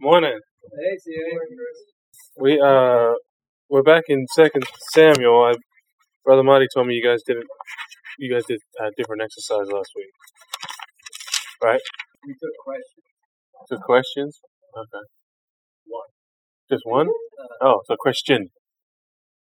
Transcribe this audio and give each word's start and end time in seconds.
Morning. 0.00 0.38
Hey, 0.72 0.96
CA. 1.04 1.38
We 2.40 2.58
uh 2.58 3.12
we're 3.68 3.82
back 3.82 4.04
in 4.08 4.26
Second 4.34 4.64
Samuel. 4.94 5.44
I, 5.44 5.52
Brother 6.24 6.42
Marty 6.42 6.68
told 6.74 6.86
me 6.86 6.94
you 6.94 7.04
guys 7.06 7.20
didn't. 7.26 7.44
You 8.18 8.32
guys 8.32 8.44
did 8.48 8.60
a 8.80 8.90
different 8.96 9.20
exercise 9.20 9.70
last 9.70 9.90
week, 9.94 10.08
right? 11.62 11.80
We 12.26 12.32
took 12.32 12.50
questions. 12.64 13.04
Two 13.68 13.76
questions. 13.84 14.40
Okay. 14.74 15.04
One. 15.86 16.08
Just 16.70 16.82
one. 16.86 17.08
Uh, 17.08 17.66
Oh, 17.68 17.80
so 17.86 17.94
question. 18.00 18.48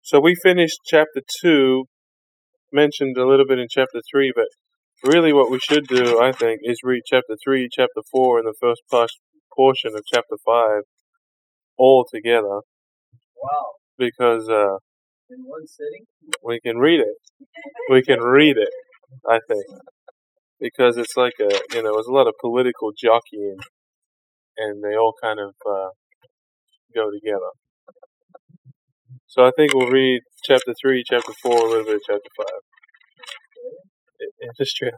So 0.02 0.20
we 0.20 0.36
finished 0.40 0.78
chapter 0.86 1.20
two. 1.42 1.86
Mentioned 2.72 3.16
a 3.16 3.26
little 3.26 3.46
bit 3.46 3.58
in 3.58 3.66
chapter 3.68 4.00
three, 4.08 4.32
but 4.32 4.46
really, 5.02 5.32
what 5.32 5.50
we 5.50 5.58
should 5.58 5.88
do, 5.88 6.20
I 6.22 6.30
think, 6.30 6.60
is 6.62 6.78
read 6.84 7.02
chapter 7.06 7.36
three, 7.44 7.68
chapter 7.72 8.02
four, 8.12 8.38
and 8.38 8.46
the 8.46 8.54
first 8.60 8.82
pas- 8.88 9.18
portion 9.56 9.92
of 9.94 10.02
chapter 10.12 10.36
five 10.44 10.82
all 11.78 12.06
together 12.12 12.60
wow. 13.42 13.66
because 13.98 14.48
uh, 14.48 14.78
In 15.30 15.44
one 15.44 15.66
sitting? 15.66 16.04
we 16.44 16.60
can 16.60 16.78
read 16.78 17.00
it. 17.00 17.16
We 17.90 18.02
can 18.02 18.20
read 18.20 18.56
it, 18.58 18.70
I 19.28 19.40
think, 19.48 19.64
because 20.60 20.96
it's 20.96 21.16
like 21.16 21.34
a 21.40 21.50
you 21.74 21.82
know, 21.82 21.94
there's 21.94 22.06
a 22.06 22.12
lot 22.12 22.28
of 22.28 22.34
political 22.40 22.92
jockeying, 22.96 23.58
and 24.58 24.82
they 24.84 24.96
all 24.96 25.14
kind 25.22 25.40
of 25.40 25.54
uh, 25.68 25.90
go 26.94 27.10
together. 27.10 27.52
So 29.26 29.44
I 29.44 29.50
think 29.56 29.74
we'll 29.74 29.90
read 29.90 30.22
chapter 30.44 30.74
three, 30.80 31.04
chapter 31.08 31.32
four, 31.42 31.56
a 31.58 31.70
little 31.70 31.84
bit 31.84 31.96
of 31.96 32.02
chapter 32.06 32.30
five. 32.36 32.60
I- 34.20 34.44
in 34.44 34.50
Australia. 34.60 34.96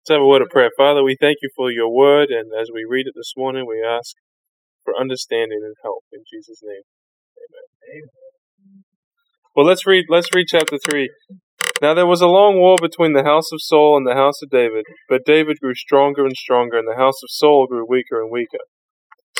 Let's 0.00 0.16
have 0.16 0.22
a 0.22 0.26
word 0.26 0.40
of 0.40 0.48
prayer. 0.48 0.70
Father, 0.78 1.04
we 1.04 1.14
thank 1.20 1.36
you 1.42 1.50
for 1.54 1.70
your 1.70 1.92
word, 1.92 2.30
and 2.30 2.52
as 2.58 2.70
we 2.72 2.86
read 2.88 3.06
it 3.06 3.12
this 3.14 3.34
morning, 3.36 3.66
we 3.68 3.84
ask 3.84 4.16
for 4.82 4.98
understanding 4.98 5.60
and 5.62 5.74
help 5.82 6.04
in 6.10 6.20
Jesus' 6.24 6.62
name. 6.62 6.88
Amen. 7.36 8.08
Well, 9.54 9.66
let's 9.66 9.86
read. 9.86 10.06
Let's 10.08 10.34
read 10.34 10.46
chapter 10.48 10.78
three. 10.78 11.10
Now 11.82 11.92
there 11.92 12.06
was 12.06 12.22
a 12.22 12.32
long 12.32 12.56
war 12.56 12.76
between 12.80 13.12
the 13.12 13.24
house 13.24 13.52
of 13.52 13.60
Saul 13.60 13.98
and 13.98 14.06
the 14.06 14.14
house 14.14 14.40
of 14.42 14.48
David, 14.48 14.86
but 15.06 15.26
David 15.26 15.58
grew 15.60 15.74
stronger 15.74 16.24
and 16.24 16.34
stronger, 16.34 16.78
and 16.78 16.88
the 16.88 16.96
house 16.96 17.22
of 17.22 17.28
Saul 17.28 17.66
grew 17.66 17.84
weaker 17.86 18.22
and 18.22 18.30
weaker. 18.30 18.64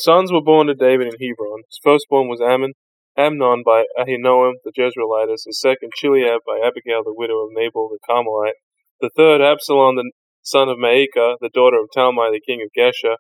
Sons 0.00 0.30
were 0.30 0.44
born 0.44 0.66
to 0.66 0.74
David 0.74 1.06
in 1.06 1.16
Hebron. 1.16 1.62
His 1.70 1.80
firstborn 1.82 2.28
was 2.28 2.42
Ammon, 2.42 2.74
Amnon 3.16 3.62
by 3.64 3.84
Ahinoam 3.98 4.60
the 4.62 4.72
Jezreelitess, 4.76 5.44
the 5.46 5.54
second 5.54 5.92
Chileab 5.96 6.40
by 6.46 6.60
Abigail 6.62 7.02
the 7.02 7.14
widow 7.16 7.40
of 7.40 7.48
Nabal 7.52 7.88
the 7.88 7.98
Carmelite, 8.06 8.60
the 9.00 9.10
third 9.16 9.40
Absalom 9.40 9.96
the 9.96 10.10
son 10.42 10.68
of 10.68 10.78
Maacah, 10.78 11.36
the 11.40 11.50
daughter 11.52 11.78
of 11.78 11.88
Talmai 11.96 12.32
the 12.32 12.40
king 12.40 12.62
of 12.62 12.70
Geshur, 12.76 13.16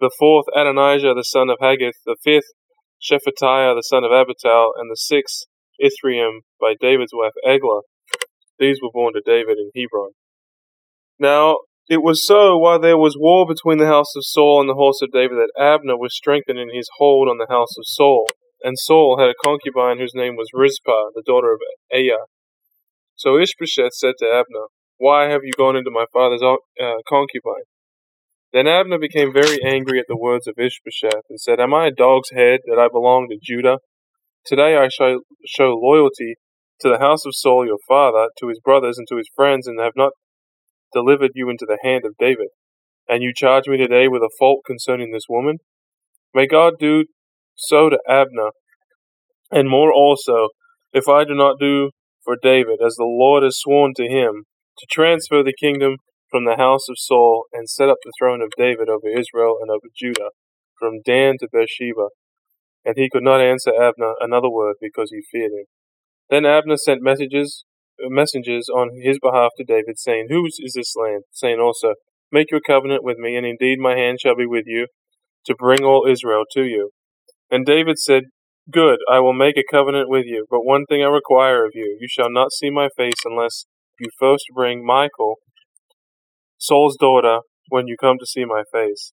the 0.00 0.10
fourth 0.18 0.46
Adonijah 0.54 1.14
the 1.14 1.22
son 1.22 1.50
of 1.50 1.58
Haggith, 1.60 1.96
the 2.04 2.16
fifth 2.22 2.52
Shephatiah 3.02 3.74
the 3.74 3.82
son 3.82 4.04
of 4.04 4.10
Abital, 4.10 4.70
and 4.76 4.90
the 4.90 4.96
sixth 4.96 5.46
Ithream 5.82 6.40
by 6.60 6.74
David's 6.80 7.12
wife 7.12 7.32
Eglah. 7.44 7.82
These 8.58 8.78
were 8.82 8.90
born 8.92 9.12
to 9.14 9.20
David 9.24 9.58
in 9.58 9.70
Hebron. 9.74 10.12
Now 11.18 11.58
it 11.88 12.02
was 12.02 12.26
so 12.26 12.58
while 12.58 12.80
there 12.80 12.98
was 12.98 13.16
war 13.18 13.46
between 13.46 13.78
the 13.78 13.86
house 13.86 14.16
of 14.16 14.24
Saul 14.24 14.60
and 14.60 14.68
the 14.68 14.74
house 14.74 15.02
of 15.02 15.12
David 15.12 15.38
that 15.38 15.52
Abner 15.60 15.96
was 15.96 16.16
strengthened 16.16 16.58
in 16.58 16.74
his 16.74 16.88
hold 16.98 17.28
on 17.28 17.38
the 17.38 17.46
house 17.48 17.76
of 17.78 17.84
Saul. 17.86 18.28
And 18.62 18.78
Saul 18.78 19.18
had 19.18 19.28
a 19.28 19.34
concubine 19.44 19.98
whose 19.98 20.14
name 20.14 20.34
was 20.34 20.48
Rizpah, 20.52 21.10
the 21.14 21.22
daughter 21.24 21.52
of 21.52 21.60
Aiah. 21.94 22.26
So 23.14 23.38
Ishbosheth 23.38 23.94
said 23.94 24.14
to 24.18 24.26
Abner, 24.26 24.66
Why 24.98 25.28
have 25.28 25.42
you 25.44 25.52
gone 25.56 25.76
into 25.76 25.90
my 25.90 26.06
father's 26.12 26.42
uh, 26.42 26.56
concubine? 27.08 27.66
Then 28.52 28.66
Abner 28.66 28.98
became 28.98 29.32
very 29.32 29.62
angry 29.62 29.98
at 29.98 30.06
the 30.08 30.16
words 30.16 30.46
of 30.46 30.54
Ishbosheth 30.56 31.24
and 31.28 31.40
said, 31.40 31.60
Am 31.60 31.74
I 31.74 31.88
a 31.88 31.90
dog's 31.90 32.30
head 32.30 32.60
that 32.66 32.78
I 32.78 32.88
belong 32.88 33.28
to 33.28 33.38
Judah? 33.42 33.78
Today 34.46 34.76
I 34.76 34.88
shall 34.88 35.20
show 35.46 35.74
loyalty 35.74 36.36
to 36.80 36.88
the 36.88 36.98
house 36.98 37.26
of 37.26 37.32
Saul 37.34 37.66
your 37.66 37.78
father, 37.88 38.28
to 38.38 38.48
his 38.48 38.60
brothers, 38.60 38.96
and 38.96 39.06
to 39.08 39.16
his 39.16 39.28
friends, 39.34 39.66
and 39.66 39.80
have 39.80 39.92
not 39.96 40.12
delivered 40.92 41.32
you 41.34 41.50
into 41.50 41.66
the 41.66 41.78
hand 41.82 42.04
of 42.04 42.14
David. 42.18 42.48
And 43.08 43.22
you 43.22 43.32
charge 43.34 43.66
me 43.66 43.76
today 43.76 44.08
with 44.08 44.22
a 44.22 44.30
fault 44.38 44.60
concerning 44.66 45.12
this 45.12 45.24
woman? 45.28 45.58
May 46.34 46.46
God 46.46 46.74
do 46.78 47.04
so 47.54 47.88
to 47.90 47.98
Abner, 48.08 48.50
and 49.50 49.68
more 49.68 49.92
also, 49.92 50.48
if 50.92 51.08
I 51.08 51.24
do 51.24 51.34
not 51.34 51.58
do 51.58 51.90
for 52.24 52.36
David, 52.40 52.78
as 52.84 52.94
the 52.96 53.04
Lord 53.04 53.42
has 53.42 53.58
sworn 53.58 53.92
to 53.96 54.04
him, 54.04 54.44
to 54.78 54.86
transfer 54.90 55.42
the 55.42 55.54
kingdom 55.58 55.96
from 56.30 56.44
the 56.44 56.56
house 56.56 56.88
of 56.88 56.96
Saul, 56.98 57.44
and 57.52 57.68
set 57.68 57.88
up 57.88 57.98
the 58.04 58.12
throne 58.18 58.42
of 58.42 58.50
David 58.56 58.88
over 58.88 59.08
Israel 59.08 59.58
and 59.60 59.70
over 59.70 59.86
Judah, 59.96 60.30
from 60.78 61.00
Dan 61.04 61.34
to 61.40 61.48
Beersheba. 61.50 62.08
And 62.84 62.94
he 62.96 63.08
could 63.10 63.22
not 63.22 63.40
answer 63.40 63.70
Abner 63.70 64.14
another 64.20 64.50
word 64.50 64.76
because 64.80 65.10
he 65.10 65.22
feared 65.30 65.52
him. 65.52 65.64
Then 66.28 66.44
Abner 66.44 66.76
sent 66.76 67.02
messages, 67.02 67.64
uh, 68.04 68.08
messengers 68.08 68.68
on 68.68 68.90
his 69.02 69.18
behalf 69.20 69.52
to 69.56 69.64
David, 69.64 69.98
saying, 69.98 70.26
Whose 70.28 70.56
is 70.58 70.74
this 70.74 70.94
land? 70.96 71.22
Saying 71.32 71.60
also, 71.60 71.94
Make 72.32 72.50
your 72.50 72.60
covenant 72.60 73.04
with 73.04 73.18
me, 73.18 73.36
and 73.36 73.46
indeed 73.46 73.78
my 73.78 73.96
hand 73.96 74.18
shall 74.20 74.34
be 74.34 74.46
with 74.46 74.64
you, 74.66 74.88
to 75.46 75.54
bring 75.54 75.84
all 75.84 76.06
Israel 76.08 76.44
to 76.52 76.64
you. 76.64 76.90
And 77.50 77.64
David 77.64 77.98
said, 77.98 78.24
Good, 78.70 78.98
I 79.08 79.20
will 79.20 79.32
make 79.32 79.56
a 79.56 79.62
covenant 79.70 80.08
with 80.08 80.26
you, 80.26 80.44
but 80.50 80.64
one 80.64 80.86
thing 80.86 81.02
I 81.02 81.06
require 81.06 81.64
of 81.64 81.72
you, 81.74 81.96
you 82.00 82.08
shall 82.10 82.30
not 82.30 82.52
see 82.52 82.68
my 82.68 82.88
face 82.96 83.22
unless 83.24 83.66
you 83.98 84.08
first 84.18 84.44
bring 84.54 84.84
Michal, 84.84 85.36
Saul's 86.58 86.96
daughter, 86.96 87.40
when 87.68 87.86
you 87.86 87.96
come 88.00 88.16
to 88.18 88.26
see 88.26 88.44
my 88.44 88.62
face. 88.72 89.12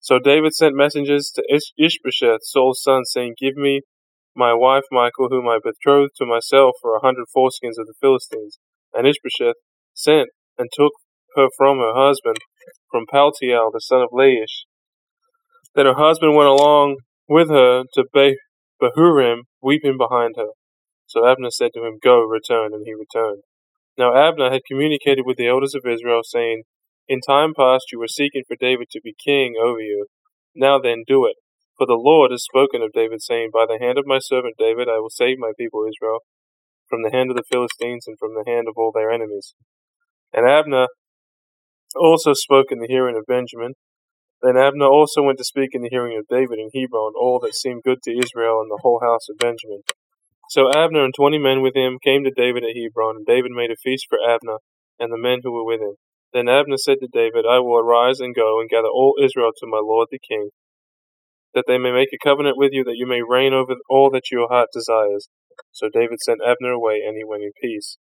So 0.00 0.18
David 0.18 0.54
sent 0.54 0.74
messengers 0.74 1.30
to 1.34 1.44
Ish- 1.52 1.72
Ishbosheth, 1.78 2.40
Saul's 2.42 2.82
son, 2.82 3.04
saying, 3.04 3.34
Give 3.38 3.54
me 3.56 3.82
my 4.34 4.54
wife 4.54 4.84
Michal, 4.90 5.28
whom 5.28 5.48
I 5.48 5.58
betrothed 5.62 6.14
to 6.16 6.26
myself 6.26 6.72
for 6.80 6.96
a 6.96 7.00
hundred 7.00 7.26
foreskins 7.36 7.78
of 7.78 7.86
the 7.86 7.94
Philistines. 8.00 8.58
And 8.94 9.06
Ishbosheth 9.06 9.56
sent 9.92 10.28
and 10.58 10.68
took 10.72 10.92
her 11.36 11.48
from 11.56 11.78
her 11.78 11.94
husband, 11.94 12.38
from 12.90 13.04
Paltiel, 13.12 13.70
the 13.72 13.80
son 13.80 14.00
of 14.00 14.10
Laish. 14.12 14.64
Then 15.74 15.86
her 15.86 15.94
husband 15.94 16.34
went 16.34 16.48
along 16.48 16.96
with 17.28 17.50
her 17.50 17.84
to 17.94 18.04
Be- 18.12 18.38
Behurim, 18.82 19.42
weeping 19.62 19.98
behind 19.98 20.34
her. 20.36 20.48
So 21.06 21.26
Abner 21.26 21.50
said 21.50 21.70
to 21.74 21.84
him, 21.84 21.98
Go, 22.02 22.20
return, 22.20 22.72
and 22.72 22.84
he 22.86 22.94
returned. 22.94 23.42
Now 24.00 24.16
Abner 24.16 24.50
had 24.50 24.64
communicated 24.66 25.24
with 25.26 25.36
the 25.36 25.46
elders 25.46 25.74
of 25.74 25.84
Israel, 25.84 26.22
saying, 26.24 26.62
In 27.06 27.20
time 27.20 27.52
past 27.54 27.92
you 27.92 27.98
were 27.98 28.08
seeking 28.08 28.44
for 28.48 28.56
David 28.58 28.88
to 28.92 29.00
be 29.04 29.14
king 29.22 29.56
over 29.62 29.80
you. 29.80 30.06
Now 30.56 30.78
then, 30.78 31.04
do 31.06 31.26
it. 31.26 31.36
For 31.76 31.86
the 31.86 32.00
Lord 32.00 32.30
has 32.30 32.42
spoken 32.42 32.80
of 32.80 32.94
David, 32.94 33.20
saying, 33.20 33.50
By 33.52 33.66
the 33.68 33.76
hand 33.78 33.98
of 33.98 34.06
my 34.06 34.18
servant 34.18 34.54
David 34.58 34.88
I 34.88 35.00
will 35.00 35.10
save 35.10 35.36
my 35.38 35.52
people 35.58 35.84
Israel 35.84 36.20
from 36.88 37.02
the 37.02 37.10
hand 37.10 37.28
of 37.28 37.36
the 37.36 37.44
Philistines 37.52 38.06
and 38.06 38.16
from 38.18 38.32
the 38.32 38.50
hand 38.50 38.68
of 38.68 38.74
all 38.78 38.90
their 38.90 39.10
enemies. 39.10 39.52
And 40.32 40.48
Abner 40.48 40.86
also 41.94 42.32
spoke 42.32 42.72
in 42.72 42.78
the 42.78 42.88
hearing 42.88 43.18
of 43.18 43.26
Benjamin. 43.28 43.74
Then 44.40 44.56
Abner 44.56 44.86
also 44.86 45.20
went 45.20 45.36
to 45.36 45.44
speak 45.44 45.70
in 45.74 45.82
the 45.82 45.92
hearing 45.92 46.16
of 46.16 46.24
David 46.26 46.58
in 46.58 46.70
Hebron 46.72 47.12
all 47.20 47.38
that 47.40 47.54
seemed 47.54 47.82
good 47.82 48.00
to 48.04 48.16
Israel 48.16 48.62
and 48.62 48.70
the 48.70 48.80
whole 48.80 49.00
house 49.02 49.28
of 49.28 49.36
Benjamin. 49.36 49.82
So 50.50 50.66
Abner 50.68 51.04
and 51.04 51.14
twenty 51.14 51.38
men 51.38 51.62
with 51.62 51.76
him 51.76 52.02
came 52.02 52.24
to 52.24 52.32
David 52.34 52.64
at 52.64 52.74
Hebron, 52.74 53.14
and 53.14 53.24
David 53.24 53.52
made 53.54 53.70
a 53.70 53.76
feast 53.76 54.06
for 54.10 54.18
Abner 54.18 54.58
and 54.98 55.12
the 55.12 55.16
men 55.16 55.38
who 55.44 55.52
were 55.52 55.64
with 55.64 55.80
him. 55.80 55.94
Then 56.32 56.48
Abner 56.48 56.76
said 56.76 56.98
to 57.00 57.06
David, 57.06 57.44
I 57.48 57.60
will 57.60 57.78
arise 57.78 58.18
and 58.18 58.34
go 58.34 58.58
and 58.58 58.68
gather 58.68 58.88
all 58.88 59.14
Israel 59.22 59.52
to 59.56 59.66
my 59.70 59.78
lord 59.78 60.08
the 60.10 60.18
king, 60.18 60.50
that 61.54 61.66
they 61.68 61.78
may 61.78 61.92
make 61.92 62.08
a 62.12 62.18
covenant 62.18 62.58
with 62.58 62.72
you, 62.72 62.82
that 62.82 62.96
you 62.96 63.06
may 63.06 63.22
reign 63.22 63.54
over 63.54 63.76
all 63.88 64.10
that 64.10 64.32
your 64.32 64.48
heart 64.48 64.70
desires. 64.74 65.28
So 65.70 65.88
David 65.88 66.18
sent 66.20 66.40
Abner 66.44 66.72
away, 66.72 67.00
and 67.06 67.16
he 67.16 67.22
went 67.22 67.44
in 67.44 67.52
peace. 67.62 67.96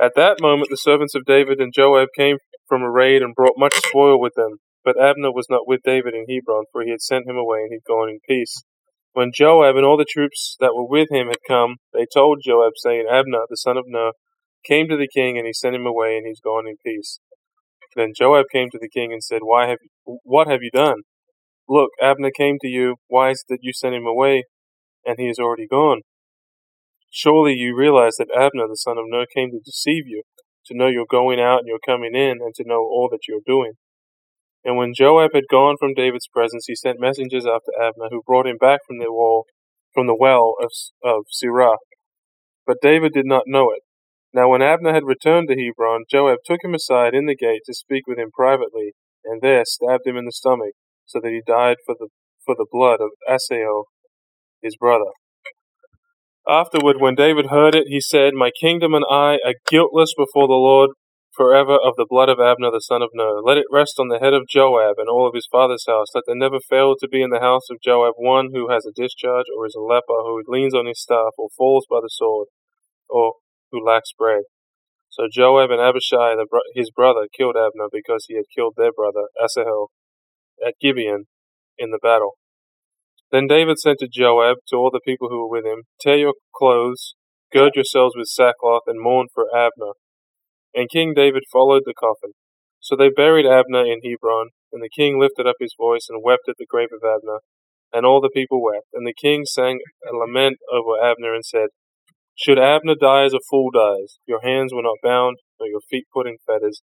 At 0.00 0.14
that 0.14 0.40
moment 0.40 0.70
the 0.70 0.76
servants 0.76 1.16
of 1.16 1.24
David 1.24 1.60
and 1.60 1.74
Joab 1.74 2.10
came 2.16 2.36
from 2.68 2.82
a 2.82 2.90
raid 2.92 3.22
and 3.22 3.34
brought 3.34 3.58
much 3.58 3.74
spoil 3.74 4.20
with 4.20 4.34
them. 4.36 4.58
But 4.84 5.02
Abner 5.02 5.32
was 5.32 5.46
not 5.50 5.66
with 5.66 5.80
David 5.82 6.14
in 6.14 6.26
Hebron, 6.28 6.66
for 6.70 6.84
he 6.84 6.90
had 6.90 7.02
sent 7.02 7.26
him 7.26 7.36
away, 7.36 7.62
and 7.62 7.70
he 7.70 7.80
had 7.82 7.92
gone 7.92 8.08
in 8.08 8.20
peace. 8.28 8.62
When 9.14 9.30
Joab 9.34 9.76
and 9.76 9.84
all 9.84 9.98
the 9.98 10.06
troops 10.08 10.56
that 10.60 10.74
were 10.74 10.86
with 10.86 11.08
him 11.10 11.28
had 11.28 11.44
come, 11.46 11.76
they 11.92 12.06
told 12.12 12.40
Joab, 12.44 12.72
saying, 12.76 13.06
Abner, 13.10 13.44
the 13.48 13.56
son 13.56 13.76
of 13.76 13.84
Ner, 13.86 14.12
came 14.64 14.88
to 14.88 14.96
the 14.96 15.08
king, 15.08 15.36
and 15.36 15.46
he 15.46 15.52
sent 15.52 15.76
him 15.76 15.86
away, 15.86 16.16
and 16.16 16.26
he's 16.26 16.40
gone 16.40 16.66
in 16.66 16.76
peace. 16.84 17.20
Then 17.94 18.12
Joab 18.16 18.46
came 18.50 18.70
to 18.70 18.78
the 18.80 18.88
king 18.88 19.12
and 19.12 19.22
said, 19.22 19.40
Why 19.42 19.68
have 19.68 19.78
you, 19.82 20.18
what 20.24 20.48
have 20.48 20.62
you 20.62 20.70
done? 20.72 21.02
Look, 21.68 21.90
Abner 22.00 22.30
came 22.34 22.56
to 22.62 22.68
you. 22.68 22.96
Why 23.08 23.30
is 23.30 23.44
it 23.46 23.52
that 23.52 23.62
you 23.62 23.72
sent 23.74 23.94
him 23.94 24.06
away, 24.06 24.44
and 25.04 25.16
he 25.18 25.28
is 25.28 25.38
already 25.38 25.66
gone? 25.66 26.00
Surely 27.10 27.52
you 27.52 27.76
realize 27.76 28.16
that 28.18 28.34
Abner, 28.34 28.66
the 28.66 28.76
son 28.76 28.96
of 28.96 29.04
Ner, 29.08 29.26
came 29.26 29.50
to 29.50 29.60
deceive 29.62 30.06
you, 30.06 30.22
to 30.66 30.76
know 30.76 30.88
your 30.88 31.04
going 31.08 31.38
out 31.38 31.60
and 31.60 31.68
your 31.68 31.78
coming 31.84 32.14
in, 32.14 32.38
and 32.40 32.54
to 32.54 32.64
know 32.66 32.80
all 32.80 33.10
that 33.12 33.28
you 33.28 33.36
are 33.36 33.44
doing. 33.46 33.72
And 34.64 34.76
when 34.76 34.94
Joab 34.94 35.30
had 35.34 35.44
gone 35.50 35.76
from 35.78 35.94
David's 35.94 36.28
presence, 36.28 36.66
he 36.66 36.76
sent 36.76 37.00
messengers 37.00 37.46
after 37.46 37.72
Abner, 37.80 38.08
who 38.10 38.22
brought 38.24 38.46
him 38.46 38.58
back 38.60 38.80
from 38.86 38.98
the 38.98 39.10
wall, 39.10 39.46
from 39.92 40.06
the 40.06 40.16
well 40.18 40.54
of, 40.60 40.70
of 41.04 41.24
Sirah. 41.30 41.76
But 42.66 42.78
David 42.80 43.12
did 43.12 43.26
not 43.26 43.44
know 43.46 43.70
it. 43.72 43.82
Now 44.32 44.48
when 44.48 44.62
Abner 44.62 44.94
had 44.94 45.04
returned 45.04 45.48
to 45.48 45.56
Hebron, 45.56 46.04
Joab 46.10 46.38
took 46.44 46.60
him 46.62 46.74
aside 46.74 47.14
in 47.14 47.26
the 47.26 47.36
gate 47.36 47.62
to 47.66 47.74
speak 47.74 48.06
with 48.06 48.18
him 48.18 48.30
privately, 48.32 48.92
and 49.24 49.42
there 49.42 49.64
stabbed 49.66 50.06
him 50.06 50.16
in 50.16 50.24
the 50.24 50.32
stomach, 50.32 50.74
so 51.04 51.20
that 51.22 51.30
he 51.30 51.42
died 51.46 51.76
for 51.84 51.94
the 51.98 52.08
for 52.44 52.54
the 52.56 52.66
blood 52.70 53.00
of 53.00 53.10
Asahel, 53.28 53.84
his 54.62 54.76
brother. 54.76 55.12
Afterward, 56.48 56.96
when 56.98 57.14
David 57.14 57.46
heard 57.50 57.74
it, 57.74 57.86
he 57.86 58.00
said, 58.00 58.34
My 58.34 58.50
kingdom 58.50 58.94
and 58.94 59.04
I 59.08 59.38
are 59.44 59.54
guiltless 59.68 60.12
before 60.16 60.48
the 60.48 60.54
Lord 60.54 60.90
forever 61.34 61.74
of 61.74 61.96
the 61.96 62.06
blood 62.08 62.28
of 62.28 62.38
Abner 62.38 62.70
the 62.70 62.80
son 62.80 63.02
of 63.02 63.10
Ner. 63.14 63.40
Let 63.40 63.56
it 63.56 63.70
rest 63.70 63.98
on 63.98 64.08
the 64.08 64.18
head 64.18 64.34
of 64.34 64.48
Joab 64.48 64.96
and 64.98 65.08
all 65.08 65.26
of 65.26 65.34
his 65.34 65.48
father's 65.50 65.84
house. 65.86 66.08
Let 66.14 66.24
there 66.26 66.36
never 66.36 66.60
fail 66.60 66.94
to 67.00 67.08
be 67.08 67.22
in 67.22 67.30
the 67.30 67.40
house 67.40 67.70
of 67.70 67.80
Joab 67.82 68.14
one 68.16 68.50
who 68.52 68.70
has 68.70 68.84
a 68.84 68.92
discharge, 68.94 69.46
or 69.56 69.66
is 69.66 69.74
a 69.74 69.80
leper, 69.80 70.20
who 70.22 70.42
leans 70.46 70.74
on 70.74 70.86
his 70.86 71.00
staff, 71.00 71.32
or 71.38 71.48
falls 71.56 71.86
by 71.88 72.00
the 72.02 72.12
sword, 72.12 72.48
or 73.08 73.34
who 73.70 73.84
lacks 73.84 74.12
bread. 74.12 74.44
So 75.08 75.24
Joab 75.30 75.70
and 75.70 75.80
Abishai, 75.80 76.36
his 76.74 76.90
brother, 76.90 77.28
killed 77.36 77.56
Abner 77.56 77.88
because 77.90 78.26
he 78.28 78.36
had 78.36 78.52
killed 78.54 78.74
their 78.76 78.92
brother, 78.92 79.28
Asahel, 79.42 79.90
at 80.64 80.74
Gibeon 80.80 81.24
in 81.78 81.90
the 81.90 82.00
battle. 82.02 82.36
Then 83.30 83.46
David 83.46 83.78
sent 83.78 83.98
to 84.00 84.08
Joab, 84.08 84.58
to 84.68 84.76
all 84.76 84.90
the 84.90 85.00
people 85.04 85.28
who 85.28 85.40
were 85.40 85.50
with 85.50 85.64
him, 85.64 85.84
Tear 86.00 86.16
your 86.16 86.34
clothes, 86.54 87.14
gird 87.52 87.72
yourselves 87.74 88.14
with 88.16 88.28
sackcloth, 88.28 88.82
and 88.86 89.00
mourn 89.00 89.28
for 89.34 89.46
Abner 89.54 89.92
and 90.74 90.90
King 90.90 91.12
David 91.14 91.44
followed 91.52 91.82
the 91.84 91.94
coffin. 91.94 92.32
So 92.80 92.96
they 92.96 93.10
buried 93.14 93.46
Abner 93.46 93.86
in 93.86 94.00
Hebron, 94.02 94.50
and 94.72 94.82
the 94.82 94.90
king 94.90 95.18
lifted 95.20 95.46
up 95.46 95.56
his 95.60 95.74
voice 95.78 96.06
and 96.08 96.22
wept 96.22 96.48
at 96.48 96.56
the 96.58 96.66
grave 96.68 96.88
of 96.92 97.06
Abner, 97.06 97.38
and 97.92 98.04
all 98.04 98.20
the 98.20 98.32
people 98.32 98.62
wept. 98.62 98.88
And 98.92 99.06
the 99.06 99.14
king 99.14 99.44
sang 99.44 99.78
a 100.02 100.16
lament 100.16 100.58
over 100.72 100.98
Abner 100.98 101.34
and 101.34 101.44
said, 101.44 101.68
Should 102.34 102.58
Abner 102.58 102.96
die 103.00 103.24
as 103.24 103.34
a 103.34 103.44
fool 103.50 103.70
dies, 103.70 104.18
your 104.26 104.42
hands 104.42 104.72
were 104.74 104.82
not 104.82 104.98
bound, 105.02 105.36
nor 105.60 105.68
your 105.68 105.84
feet 105.88 106.06
put 106.12 106.26
in 106.26 106.38
fetters, 106.46 106.82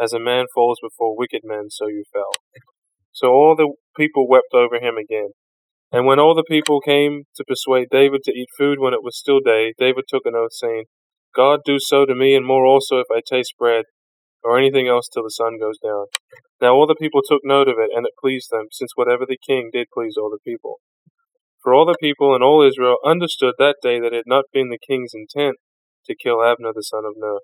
as 0.00 0.12
a 0.12 0.20
man 0.20 0.46
falls 0.54 0.78
before 0.80 1.16
wicked 1.16 1.42
men, 1.44 1.70
so 1.70 1.88
you 1.88 2.04
fell. 2.12 2.32
So 3.12 3.28
all 3.28 3.56
the 3.56 3.72
people 3.96 4.28
wept 4.28 4.54
over 4.54 4.76
him 4.76 4.96
again. 4.96 5.30
And 5.90 6.06
when 6.06 6.18
all 6.18 6.34
the 6.34 6.46
people 6.48 6.80
came 6.80 7.24
to 7.36 7.44
persuade 7.44 7.88
David 7.90 8.22
to 8.24 8.32
eat 8.32 8.48
food 8.56 8.78
when 8.78 8.94
it 8.94 9.02
was 9.02 9.18
still 9.18 9.40
day, 9.40 9.74
David 9.78 10.04
took 10.08 10.22
an 10.24 10.34
oath, 10.34 10.52
saying, 10.52 10.84
God 11.34 11.60
do 11.64 11.76
so 11.78 12.04
to 12.04 12.14
me, 12.14 12.34
and 12.34 12.46
more 12.46 12.66
also 12.66 12.98
if 12.98 13.06
I 13.10 13.20
taste 13.24 13.54
bread, 13.58 13.84
or 14.42 14.58
anything 14.58 14.88
else 14.88 15.08
till 15.08 15.22
the 15.22 15.30
sun 15.30 15.58
goes 15.58 15.78
down. 15.78 16.06
Now 16.60 16.74
all 16.74 16.86
the 16.86 16.96
people 16.98 17.20
took 17.26 17.42
note 17.44 17.68
of 17.68 17.76
it, 17.78 17.90
and 17.94 18.06
it 18.06 18.12
pleased 18.20 18.48
them, 18.50 18.66
since 18.70 18.92
whatever 18.94 19.24
the 19.26 19.38
king 19.38 19.70
did 19.72 19.88
pleased 19.92 20.18
all 20.18 20.30
the 20.30 20.50
people. 20.50 20.80
For 21.62 21.74
all 21.74 21.86
the 21.86 21.96
people 22.00 22.34
and 22.34 22.42
all 22.42 22.66
Israel 22.66 22.96
understood 23.04 23.54
that 23.58 23.76
day 23.82 24.00
that 24.00 24.12
it 24.12 24.24
had 24.26 24.26
not 24.26 24.46
been 24.52 24.68
the 24.68 24.78
king's 24.78 25.12
intent 25.14 25.56
to 26.06 26.16
kill 26.16 26.42
Abner 26.42 26.72
the 26.74 26.82
son 26.82 27.04
of 27.04 27.14
Ner. 27.16 27.38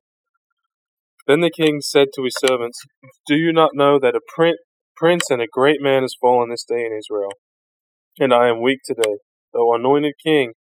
Then 1.26 1.40
the 1.40 1.52
king 1.54 1.80
said 1.80 2.08
to 2.14 2.24
his 2.24 2.34
servants, 2.38 2.80
Do 3.26 3.36
you 3.36 3.52
not 3.52 3.72
know 3.74 3.98
that 4.00 4.16
a 4.16 4.20
prince 4.96 5.30
and 5.30 5.40
a 5.40 5.46
great 5.46 5.80
man 5.80 6.02
has 6.02 6.16
fallen 6.20 6.50
this 6.50 6.64
day 6.64 6.84
in 6.84 6.98
Israel? 6.98 7.30
And 8.18 8.34
I 8.34 8.48
am 8.48 8.62
weak 8.62 8.80
today, 8.84 9.18
though 9.52 9.74
anointed 9.74 10.14
king, 10.24 10.54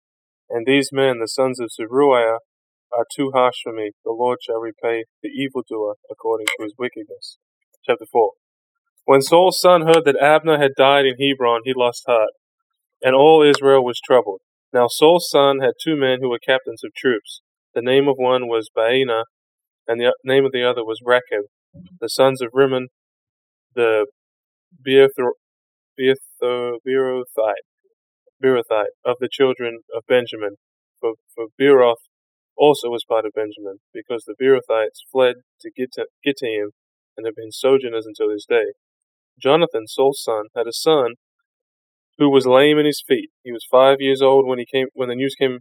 and 0.50 0.65
these 0.65 0.89
men, 0.91 1.19
the 1.19 1.27
sons 1.27 1.59
of 1.59 1.71
Zeruiah, 1.71 2.39
are 2.95 3.06
too 3.16 3.31
harsh 3.34 3.57
for 3.63 3.74
me. 3.74 3.92
The 4.04 4.12
Lord 4.12 4.39
shall 4.42 4.60
repay 4.60 5.06
the 5.22 5.30
evildoer 5.30 5.95
according 6.10 6.48
to 6.48 6.63
his 6.63 6.74
wickedness. 6.78 7.38
Chapter 7.86 8.06
4. 8.12 8.31
When 9.06 9.22
Saul's 9.22 9.60
son 9.60 9.84
heard 9.84 10.04
that 10.06 10.22
Abner 10.22 10.57
had 10.60 10.72
died 10.78 11.06
in 11.06 11.16
Hebron, 11.18 11.62
he 11.63 11.74
lost 11.75 12.04
heart, 12.07 12.31
and 13.01 13.16
all 13.16 13.42
Israel 13.42 13.84
was 13.84 14.01
troubled. 14.04 14.42
Now 14.74 14.88
Saul's 14.89 15.30
son 15.30 15.60
had 15.62 15.74
two 15.81 15.95
men 15.95 16.19
who 16.22 16.30
were 16.30 16.39
captains 16.39 16.84
of 16.84 16.94
troops. 16.94 17.42
The 17.74 17.81
name 17.81 18.07
of 18.07 18.16
one 18.18 18.48
was 18.48 18.69
Baanah, 18.75 19.24
and 19.88 20.01
the 20.01 20.13
name 20.24 20.45
of 20.45 20.51
the 20.51 20.68
other 20.69 20.83
was 20.83 21.00
Rechab. 21.06 21.45
The 22.01 22.10
sons 22.10 22.42
of 22.42 22.50
Rimmon, 22.54 22.88
the 23.75 24.07
Beerothite, 24.86 25.24
Beerothite 28.44 28.95
of 29.06 29.16
the 29.19 29.30
children 29.31 29.80
of 29.95 30.04
Benjamin. 30.07 30.57
For, 31.00 31.13
for 31.36 31.45
Beeroth 31.62 32.01
also 32.57 32.89
was 32.89 33.06
part 33.07 33.25
of 33.25 33.33
Benjamin, 33.33 33.77
because 33.94 34.24
the 34.25 34.36
Beerothites 34.39 35.06
fled 35.12 35.36
to 35.62 35.71
Gittaim 35.71 36.71
and 37.15 37.25
have 37.25 37.36
been 37.36 37.51
sojourners 37.51 38.06
until 38.06 38.30
this 38.30 38.45
day. 38.48 38.74
Jonathan, 39.39 39.88
Saul's 39.88 40.21
son, 40.21 40.45
had 40.56 40.68
a 40.68 40.74
son 40.74 41.15
who 42.18 42.30
was 42.30 42.48
lame 42.48 42.80
in 42.80 42.86
his 42.86 43.04
feet. 43.06 43.30
He 43.44 43.51
was 43.51 43.65
five 43.69 43.98
years 44.00 44.21
old 44.21 44.48
when 44.48 44.59
he 44.59 44.65
came 44.65 44.88
when 44.94 45.09
the 45.09 45.15
news 45.15 45.36
came 45.39 45.59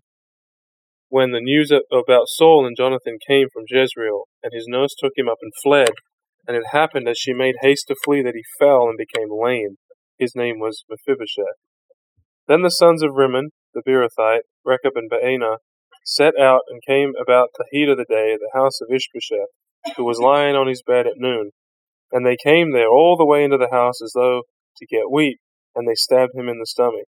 when 1.08 1.30
the 1.30 1.40
news 1.40 1.70
about 1.70 2.26
Saul 2.26 2.66
and 2.66 2.76
Jonathan 2.76 3.18
came 3.26 3.48
from 3.52 3.64
Jezreel, 3.68 4.24
and 4.42 4.52
his 4.52 4.66
nurse 4.66 4.94
took 4.98 5.12
him 5.16 5.28
up 5.28 5.38
and 5.40 5.52
fled. 5.62 5.90
And 6.48 6.56
it 6.56 6.72
happened 6.72 7.08
as 7.08 7.18
she 7.18 7.32
made 7.32 7.56
haste 7.60 7.88
to 7.88 7.96
flee 8.04 8.22
that 8.22 8.34
he 8.34 8.42
fell 8.58 8.88
and 8.88 8.96
became 8.98 9.28
lame. 9.30 9.76
His 10.18 10.34
name 10.34 10.58
was 10.58 10.84
Mephibosheth. 10.88 11.58
Then 12.48 12.62
the 12.62 12.70
sons 12.70 13.02
of 13.02 13.14
Rimmon, 13.14 13.50
the 13.74 13.82
Beerothite, 13.86 14.42
Rechab 14.64 14.92
and 14.94 15.10
Baanah, 15.10 15.58
set 16.06 16.38
out 16.38 16.62
and 16.70 16.80
came 16.86 17.12
about 17.20 17.48
the 17.58 17.66
heat 17.72 17.88
of 17.88 17.98
the 17.98 18.06
day 18.08 18.32
at 18.32 18.38
the 18.38 18.56
house 18.56 18.80
of 18.80 18.88
Ishbosheth, 18.94 19.50
who 19.96 20.04
was 20.04 20.20
lying 20.20 20.54
on 20.54 20.68
his 20.68 20.82
bed 20.86 21.06
at 21.06 21.18
noon. 21.18 21.50
And 22.12 22.24
they 22.24 22.36
came 22.36 22.72
there 22.72 22.88
all 22.88 23.16
the 23.16 23.26
way 23.26 23.42
into 23.42 23.58
the 23.58 23.72
house 23.72 24.00
as 24.00 24.12
though 24.14 24.42
to 24.76 24.86
get 24.86 25.10
wheat, 25.10 25.38
and 25.74 25.86
they 25.86 25.96
stabbed 25.96 26.36
him 26.36 26.48
in 26.48 26.60
the 26.60 26.66
stomach. 26.66 27.06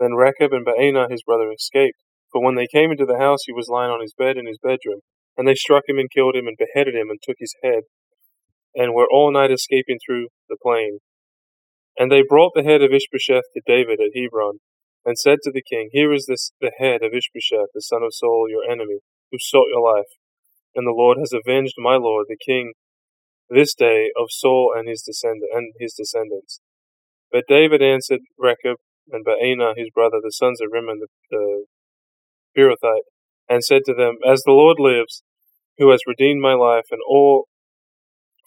Then 0.00 0.14
Rechab 0.14 0.52
and 0.52 0.64
Baanah 0.64 1.10
his 1.10 1.22
brother 1.22 1.52
escaped, 1.52 1.98
for 2.32 2.42
when 2.42 2.54
they 2.54 2.66
came 2.66 2.90
into 2.90 3.04
the 3.04 3.18
house 3.18 3.40
he 3.44 3.52
was 3.52 3.68
lying 3.68 3.90
on 3.90 4.00
his 4.00 4.14
bed 4.16 4.38
in 4.38 4.46
his 4.46 4.58
bedroom. 4.58 5.00
And 5.36 5.46
they 5.46 5.54
struck 5.54 5.84
him 5.86 5.98
and 5.98 6.10
killed 6.10 6.34
him 6.34 6.46
and 6.46 6.56
beheaded 6.56 6.94
him 6.94 7.10
and 7.10 7.20
took 7.22 7.36
his 7.38 7.54
head, 7.62 7.82
and 8.74 8.94
were 8.94 9.06
all 9.12 9.30
night 9.30 9.52
escaping 9.52 9.98
through 10.04 10.28
the 10.48 10.56
plain. 10.60 10.98
And 11.98 12.10
they 12.10 12.22
brought 12.26 12.52
the 12.54 12.64
head 12.64 12.80
of 12.80 12.92
Ishbosheth 12.92 13.44
to 13.54 13.60
David 13.66 14.00
at 14.00 14.16
Hebron, 14.16 14.58
and 15.08 15.18
said 15.18 15.38
to 15.42 15.50
the 15.50 15.62
king, 15.62 15.88
Here 15.90 16.12
is 16.12 16.26
this 16.26 16.52
the 16.60 16.70
head 16.76 17.00
of 17.02 17.14
Ishbosheth, 17.14 17.72
the 17.72 17.80
son 17.80 18.02
of 18.02 18.12
Saul, 18.12 18.44
your 18.50 18.70
enemy, 18.70 18.98
who 19.32 19.38
sought 19.40 19.72
your 19.72 19.80
life. 19.80 20.12
And 20.74 20.86
the 20.86 20.92
Lord 20.92 21.16
has 21.16 21.32
avenged 21.32 21.76
my 21.78 21.96
lord 21.96 22.26
the 22.28 22.36
king 22.36 22.74
this 23.48 23.74
day 23.74 24.10
of 24.20 24.26
Saul 24.28 24.74
and 24.76 24.86
his 24.86 25.00
descendant 25.00 25.50
and 25.54 25.72
his 25.80 25.94
descendants. 25.94 26.60
But 27.32 27.44
David 27.48 27.80
answered 27.80 28.20
Rechab 28.38 28.76
and 29.10 29.24
Baanah 29.24 29.78
his 29.78 29.88
brother, 29.94 30.18
the 30.22 30.30
sons 30.30 30.60
of 30.60 30.68
Rimmon 30.70 31.00
the, 31.00 31.64
the 32.54 32.76
and 33.48 33.64
said 33.64 33.80
to 33.86 33.94
them, 33.94 34.18
As 34.30 34.42
the 34.42 34.52
Lord 34.52 34.76
lives, 34.78 35.22
who 35.78 35.90
has 35.90 36.00
redeemed 36.06 36.42
my 36.42 36.52
life 36.52 36.88
and 36.90 37.00
all 37.08 37.46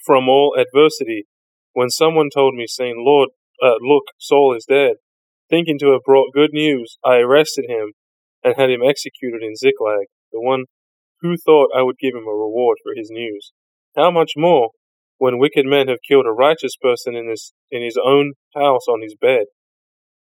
from 0.05 0.29
all 0.29 0.55
adversity, 0.55 1.25
when 1.73 1.89
someone 1.89 2.29
told 2.31 2.53
me, 2.53 2.67
saying, 2.67 2.97
Lord, 2.99 3.29
uh, 3.63 3.81
look, 3.81 4.03
Saul 4.19 4.55
is 4.55 4.65
dead, 4.69 4.97
Thinking 5.51 5.77
to 5.80 5.91
have 5.91 6.03
brought 6.05 6.34
good 6.34 6.51
news, 6.53 6.98
I 7.03 7.17
arrested 7.17 7.65
him 7.67 7.91
and 8.41 8.55
had 8.55 8.70
him 8.70 8.81
executed 8.81 9.43
in 9.43 9.58
Ziklag, 9.58 10.08
the 10.31 10.39
one 10.39 10.63
who 11.20 11.36
thought 11.36 11.75
I 11.75 11.81
would 11.81 11.98
give 12.00 12.15
him 12.15 12.25
a 12.25 12.31
reward 12.31 12.77
for 12.81 12.93
his 12.96 13.10
news. 13.12 13.51
How 13.98 14.12
much 14.12 14.31
more 14.38 14.70
when 15.17 15.38
wicked 15.38 15.65
men 15.65 15.89
have 15.89 16.08
killed 16.08 16.25
a 16.25 16.31
righteous 16.31 16.77
person 16.81 17.17
in 17.17 17.27
his, 17.29 17.51
in 17.70 17.84
his 17.84 18.00
own 18.01 18.36
house 18.55 18.88
on 18.88 19.01
his 19.01 19.13
bed? 19.20 19.48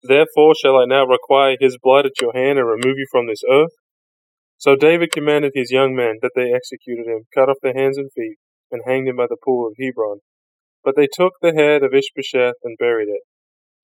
Therefore 0.01 0.55
shall 0.55 0.77
I 0.77 0.85
now 0.85 1.05
require 1.05 1.57
his 1.59 1.77
blood 1.77 2.05
at 2.05 2.21
your 2.21 2.31
hand 2.31 2.57
and 2.57 2.65
remove 2.65 2.97
you 2.97 3.07
from 3.11 3.27
this 3.27 3.43
earth? 3.51 3.75
So 4.57 4.77
David 4.77 5.11
commanded 5.11 5.51
his 5.53 5.71
young 5.71 5.93
men 5.93 6.19
that 6.21 6.31
they 6.37 6.53
executed 6.53 7.05
him, 7.05 7.25
cut 7.35 7.49
off 7.49 7.57
their 7.61 7.75
hands 7.75 7.97
and 7.97 8.09
feet, 8.15 8.37
and 8.71 8.81
hanged 8.87 9.09
him 9.09 9.17
by 9.17 9.27
the 9.29 9.37
pool 9.43 9.67
of 9.67 9.73
Hebron. 9.77 10.19
But 10.85 10.95
they 10.95 11.09
took 11.11 11.33
the 11.41 11.53
head 11.53 11.83
of 11.83 11.93
Ishbosheth 11.93 12.55
and 12.63 12.77
buried 12.79 13.09
it 13.09 13.23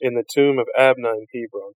in 0.03 0.15
the 0.15 0.25
tomb 0.35 0.59
of 0.59 0.67
Abner 0.77 1.13
in 1.13 1.25
Hebron. 1.33 1.71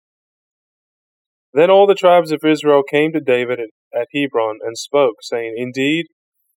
Then 1.53 1.71
all 1.71 1.87
the 1.87 1.95
tribes 1.95 2.31
of 2.33 2.41
Israel 2.45 2.83
came 2.83 3.13
to 3.13 3.21
David 3.21 3.59
at 3.95 4.07
Hebron 4.13 4.59
and 4.61 4.77
spoke, 4.77 5.15
saying, 5.21 5.55
Indeed, 5.55 6.07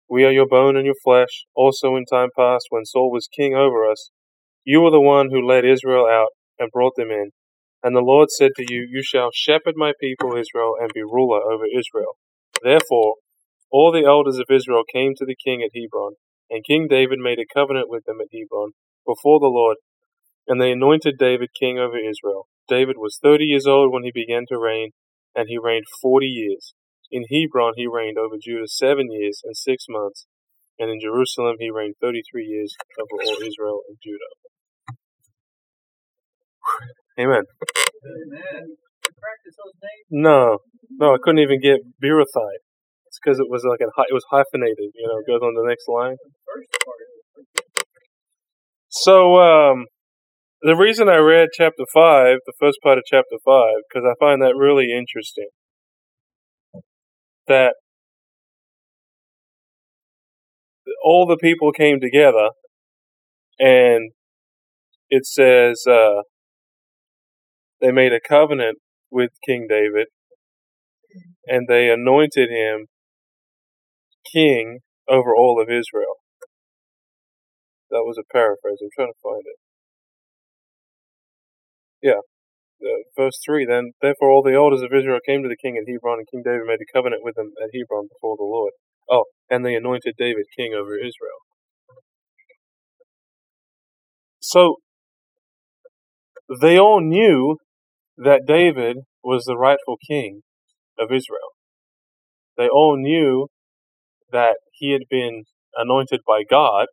we 0.10 0.26
are 0.26 0.32
your 0.32 0.48
bone 0.48 0.76
and 0.76 0.86
your 0.86 1.00
flesh. 1.04 1.46
Also 1.56 1.96
in 1.96 2.06
time 2.06 2.30
past, 2.36 2.66
when 2.70 2.86
Saul 2.86 3.12
was 3.12 3.30
king 3.32 3.54
over 3.54 3.90
us, 3.90 4.10
you 4.66 4.82
were 4.82 4.90
the 4.90 5.00
one 5.00 5.30
who 5.30 5.46
led 5.46 5.64
Israel 5.64 6.08
out 6.10 6.30
and 6.58 6.72
brought 6.72 6.96
them 6.98 7.12
in. 7.12 7.30
And 7.84 7.96
the 7.96 8.02
Lord 8.02 8.30
said 8.32 8.52
to 8.58 8.66
you, 8.68 8.88
You 8.90 9.04
shall 9.04 9.30
shepherd 9.32 9.76
my 9.78 9.94
people 10.02 10.36
Israel 10.36 10.74
and 10.82 10.92
be 10.94 11.04
ruler 11.04 11.40
over 11.40 11.66
Israel. 11.66 12.18
Therefore, 12.64 13.16
all 13.72 13.92
the 13.92 14.06
elders 14.06 14.40
of 14.40 14.54
Israel 14.54 14.84
came 14.92 15.14
to 15.16 15.26
the 15.26 15.38
king 15.38 15.62
at 15.62 15.80
Hebron, 15.80 16.16
and 16.50 16.66
King 16.66 16.88
David 16.90 17.20
made 17.20 17.40
a 17.40 17.54
covenant 17.54 17.88
with 17.88 18.04
them 18.06 18.18
at 18.20 18.34
Hebron 18.34 18.72
before 19.06 19.40
the 19.40 19.54
Lord 19.54 19.78
and 20.50 20.60
they 20.60 20.72
anointed 20.72 21.16
David 21.18 21.50
king 21.58 21.78
over 21.78 21.98
Israel. 21.98 22.48
David 22.68 22.98
was 22.98 23.20
thirty 23.22 23.46
years 23.46 23.68
old 23.68 23.94
when 23.94 24.04
he 24.04 24.12
began 24.12 24.44
to 24.50 24.58
reign, 24.58 24.90
and 25.36 25.46
he 25.48 25.58
reigned 25.58 25.86
forty 26.02 26.26
years. 26.26 26.74
In 27.12 27.24
Hebron 27.32 27.74
he 27.78 27.88
reigned 27.88 28.18
over 28.18 28.36
Judah 28.42 28.68
seven 28.68 29.12
years 29.12 29.42
and 29.46 29.56
six 29.56 29.86
months, 29.88 30.26
and 30.78 30.92
in 30.92 31.00
Jerusalem 31.00 31.56
he 31.60 31.70
reigned 31.70 31.96
thirty-three 32.02 32.46
years 32.46 32.76
over 33.00 33.24
all 33.24 33.38
Israel 33.46 33.82
and 33.88 33.98
Judah. 34.04 34.34
Amen. 37.20 37.44
Amen. 38.06 38.78
Practice 39.04 39.56
those 39.58 39.76
names. 39.82 40.06
No, 40.10 40.60
no, 40.98 41.14
I 41.14 41.18
couldn't 41.22 41.40
even 41.40 41.62
get 41.62 41.80
Beerothite. 42.02 42.64
It's 43.08 43.20
because 43.22 43.40
it 43.40 43.50
was 43.50 43.66
like 43.66 43.82
a 43.82 43.90
it 44.10 44.14
was 44.14 44.26
hyphenated. 44.32 44.94
You 44.96 45.08
know, 45.08 45.18
it 45.20 45.28
goes 45.28 45.42
on 45.42 45.54
the 45.54 45.68
next 45.68 45.86
line. 45.88 46.18
So, 48.90 49.36
um, 49.38 49.86
the 50.62 50.76
reason 50.76 51.08
I 51.08 51.18
read 51.18 51.50
chapter 51.54 51.86
5, 51.94 52.40
the 52.46 52.54
first 52.60 52.80
part 52.84 52.98
of 52.98 53.06
chapter 53.06 53.38
5, 53.46 53.66
because 53.90 54.06
I 54.06 54.14
find 54.20 54.42
that 54.42 54.56
really 54.56 54.92
interesting. 54.92 55.50
That 57.48 57.76
all 61.04 61.26
the 61.26 61.38
people 61.38 61.72
came 61.72 62.00
together, 62.00 62.50
and 63.60 64.12
it 65.10 65.26
says 65.26 65.84
uh, 65.88 66.24
they 67.82 67.92
made 67.92 68.14
a 68.14 68.20
covenant 68.20 68.80
with 69.10 69.32
King 69.46 69.66
David, 69.68 70.08
and 71.48 71.68
they 71.68 71.90
anointed 71.90 72.50
him 72.50 72.88
king 74.32 74.80
over 75.08 75.36
all 75.36 75.60
of 75.60 75.70
Israel. 75.70 76.18
That 77.90 78.04
was 78.04 78.20
a 78.20 78.32
paraphrase. 78.32 78.78
I'm 78.84 78.90
trying 78.96 79.12
to 79.12 79.20
find 79.24 79.44
it. 79.46 79.69
Yeah. 82.02 82.22
Uh, 82.82 83.04
verse 83.18 83.40
3 83.46 83.66
Then, 83.66 83.92
therefore, 84.02 84.32
all 84.32 84.44
the 84.44 84.54
elders 84.56 84.82
of 84.82 84.94
Israel 84.94 85.20
came 85.26 85.44
to 85.44 85.50
the 85.50 85.58
king 85.58 85.78
at 85.78 85.90
Hebron, 85.92 86.20
and 86.20 86.28
King 86.32 86.44
David 86.46 86.68
made 86.68 86.80
a 86.82 86.94
covenant 86.94 87.24
with 87.24 87.36
them 87.36 87.52
at 87.62 87.72
Hebron 87.74 88.08
before 88.08 88.38
the 88.38 88.44
Lord. 88.44 88.74
Oh, 89.10 89.26
and 89.50 89.66
they 89.66 89.76
anointed 89.76 90.16
David 90.18 90.46
king 90.58 90.74
over 90.74 90.96
Israel. 90.96 91.44
So, 94.40 94.78
they 96.62 96.80
all 96.80 97.02
knew 97.02 97.58
that 98.18 98.44
David 98.48 98.98
was 99.24 99.44
the 99.46 99.58
rightful 99.58 99.98
king 100.08 100.42
of 100.98 101.12
Israel. 101.12 101.54
They 102.58 102.68
all 102.68 102.98
knew 102.98 103.48
that 104.32 104.58
he 104.74 104.92
had 104.92 105.04
been 105.10 105.44
anointed 105.76 106.22
by 106.28 106.44
God. 106.50 106.88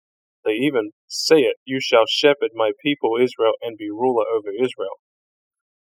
They 0.44 0.52
even 0.52 0.90
say 1.08 1.40
it, 1.40 1.56
You 1.64 1.80
shall 1.80 2.04
shepherd 2.08 2.50
my 2.54 2.72
people 2.82 3.16
Israel 3.20 3.52
and 3.62 3.76
be 3.76 3.90
ruler 3.90 4.24
over 4.32 4.50
Israel. 4.50 4.98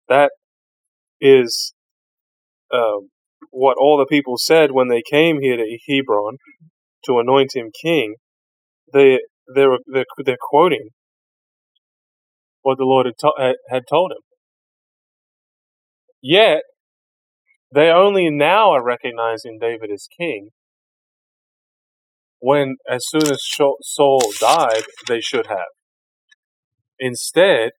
That 0.09 0.33
is 1.21 1.75
um, 2.73 3.11
what 3.50 3.76
all 3.79 3.99
the 3.99 4.07
people 4.07 4.37
said 4.37 4.73
when 4.73 4.88
they 4.88 5.02
came 5.09 5.41
here 5.41 5.57
to 5.57 5.79
Hebron 5.88 6.38
to 7.05 7.19
anoint 7.19 7.55
him 7.55 7.71
king. 7.83 8.17
They 8.93 9.21
they're 9.55 9.79
they're, 9.87 10.07
they're 10.25 10.37
quoting 10.41 10.91
what 12.62 12.79
the 12.79 12.85
Lord 12.85 13.07
had, 13.07 13.19
to, 13.21 13.55
had 13.69 13.83
told 13.88 14.12
him. 14.12 14.23
Yet 16.21 16.62
they 17.75 17.88
only 17.88 18.31
now 18.31 18.73
are 18.73 18.85
recognizing 18.85 19.59
David 19.59 19.91
as 19.91 20.09
king 20.17 20.50
when, 22.43 22.75
as 22.91 23.05
soon 23.07 23.31
as 23.31 23.41
Saul 23.47 24.33
died, 24.41 24.83
they 25.07 25.21
should 25.21 25.47
have. 25.47 25.71
Instead, 26.99 27.71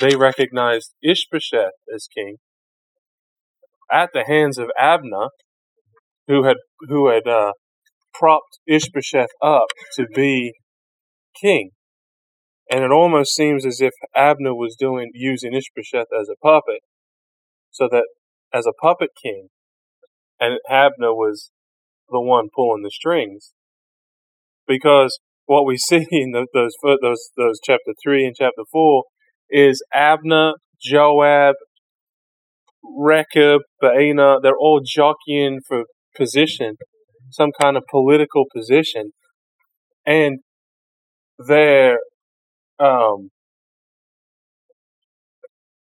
they 0.00 0.16
recognized 0.16 0.94
Ishbosheth 1.02 1.74
as 1.94 2.08
king 2.12 2.36
at 3.92 4.08
the 4.14 4.24
hands 4.26 4.56
of 4.56 4.70
Abner, 4.78 5.28
who 6.26 6.44
had 6.44 6.56
who 6.88 7.10
had 7.10 7.28
uh, 7.28 7.52
propped 8.14 8.58
Ishbosheth 8.66 9.28
up 9.42 9.66
to 9.96 10.06
be 10.14 10.54
king. 11.38 11.72
And 12.70 12.84
it 12.84 12.90
almost 12.90 13.34
seems 13.34 13.66
as 13.66 13.80
if 13.82 13.92
Abner 14.16 14.54
was 14.54 14.74
doing 14.78 15.10
using 15.12 15.52
Ishbosheth 15.52 16.08
as 16.18 16.30
a 16.30 16.36
puppet, 16.42 16.80
so 17.70 17.88
that 17.90 18.04
as 18.54 18.64
a 18.64 18.72
puppet 18.72 19.10
king, 19.22 19.48
and 20.40 20.60
Abner 20.70 21.12
was 21.12 21.50
the 22.08 22.20
one 22.22 22.48
pulling 22.54 22.82
the 22.82 22.90
strings 22.90 23.52
because 24.68 25.18
what 25.46 25.66
we 25.66 25.76
see 25.88 26.06
in 26.10 26.30
the, 26.32 26.46
those 26.54 26.74
those 27.02 27.30
those 27.36 27.58
chapter 27.64 27.92
three 28.00 28.24
and 28.24 28.36
chapter 28.38 28.62
four 28.70 29.04
is 29.50 29.82
Abner, 29.92 30.52
Joab, 30.80 31.56
Rechab, 32.84 33.62
Baanah. 33.82 34.40
They're 34.42 34.56
all 34.56 34.82
jockeying 34.84 35.60
for 35.66 35.84
position, 36.14 36.76
some 37.30 37.50
kind 37.60 37.76
of 37.76 37.84
political 37.90 38.44
position, 38.54 39.12
and 40.06 40.40
their 41.38 41.98
um, 42.78 43.30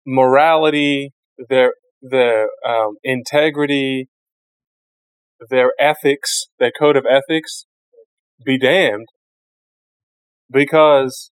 morality, 0.05 1.13
their 1.49 1.73
their 2.01 2.47
um, 2.65 2.97
integrity, 3.03 4.07
their 5.49 5.71
ethics, 5.79 6.43
their 6.59 6.71
code 6.77 6.95
of 6.95 7.05
ethics 7.09 7.65
be 8.43 8.57
damned 8.57 9.07
because 10.51 11.31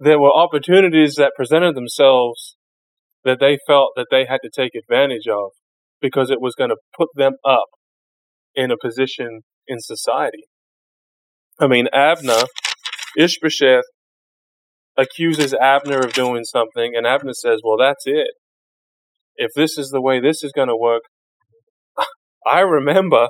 there 0.00 0.20
were 0.20 0.32
opportunities 0.32 1.14
that 1.16 1.32
presented 1.36 1.74
themselves 1.74 2.56
that 3.24 3.40
they 3.40 3.58
felt 3.66 3.92
that 3.96 4.06
they 4.10 4.26
had 4.28 4.38
to 4.42 4.50
take 4.54 4.72
advantage 4.74 5.26
of 5.28 5.50
because 6.00 6.30
it 6.30 6.40
was 6.40 6.54
going 6.54 6.70
to 6.70 6.76
put 6.96 7.08
them 7.14 7.34
up 7.44 7.66
in 8.54 8.70
a 8.70 8.76
position 8.80 9.40
in 9.66 9.78
society. 9.80 10.44
I 11.60 11.66
mean, 11.66 11.88
Abner, 11.92 12.44
Ishbosheth 13.16 13.84
accuses 14.96 15.54
Abner 15.54 16.00
of 16.00 16.12
doing 16.12 16.44
something, 16.44 16.92
and 16.94 17.06
Abner 17.06 17.32
says, 17.32 17.60
Well, 17.64 17.78
that's 17.78 18.04
it. 18.06 18.28
If 19.36 19.50
this 19.54 19.78
is 19.78 19.90
the 19.90 20.00
way 20.00 20.20
this 20.20 20.42
is 20.42 20.52
going 20.52 20.68
to 20.68 20.76
work, 20.76 21.02
I 22.46 22.60
remember 22.60 23.28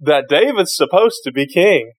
that 0.00 0.26
David's 0.28 0.74
supposed 0.74 1.20
to 1.24 1.32
be 1.32 1.46
king. 1.46 1.92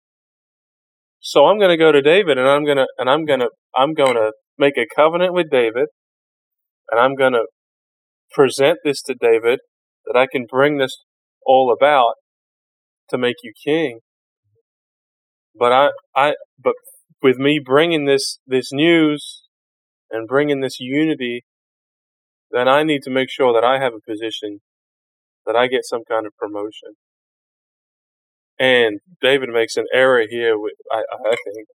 So 1.20 1.46
I'm 1.46 1.60
going 1.60 1.70
to 1.70 1.78
go 1.78 1.92
to 1.92 2.02
David 2.02 2.38
and 2.38 2.48
I'm 2.48 2.66
going 2.66 2.78
to 2.78 2.88
and 2.98 3.10
I'm 3.10 3.26
going 3.26 3.42
to 3.42 3.50
I'm 3.76 3.94
going 3.94 4.16
to 4.16 4.34
make 4.58 4.78
a 4.78 4.88
covenant 4.96 5.34
with 5.34 5.52
David 5.52 5.88
and 6.90 7.00
I'm 7.00 7.16
going 7.16 7.34
to 7.34 7.46
present 8.32 8.80
this 8.84 9.02
to 9.04 9.14
David 9.14 9.60
that 10.06 10.18
I 10.18 10.26
can 10.32 10.46
bring 10.50 10.78
this 10.78 10.98
all 11.46 11.76
about 11.76 12.14
to 13.10 13.18
make 13.18 13.36
you 13.44 13.54
king. 13.64 14.00
But 15.54 15.72
I 15.72 15.90
I 16.16 16.34
but 16.62 16.74
with 17.22 17.38
me 17.38 17.62
bringing 17.64 18.06
this 18.06 18.40
this 18.48 18.70
news 18.72 19.44
and 20.10 20.28
bringing 20.28 20.62
this 20.62 20.80
unity 20.80 21.44
then 22.52 22.68
I 22.68 22.84
need 22.84 23.02
to 23.04 23.10
make 23.10 23.30
sure 23.30 23.54
that 23.54 23.66
I 23.66 23.80
have 23.80 23.94
a 23.94 24.12
position 24.12 24.60
that 25.46 25.56
I 25.56 25.68
get 25.68 25.86
some 25.86 26.02
kind 26.08 26.26
of 26.26 26.36
promotion. 26.38 26.96
And 28.62 29.00
David 29.24 29.50
makes 29.50 29.76
an 29.76 29.86
error 29.92 30.24
here. 30.30 30.56
With, 30.56 30.74
I, 30.92 31.00
I 31.00 31.30
think. 31.32 31.68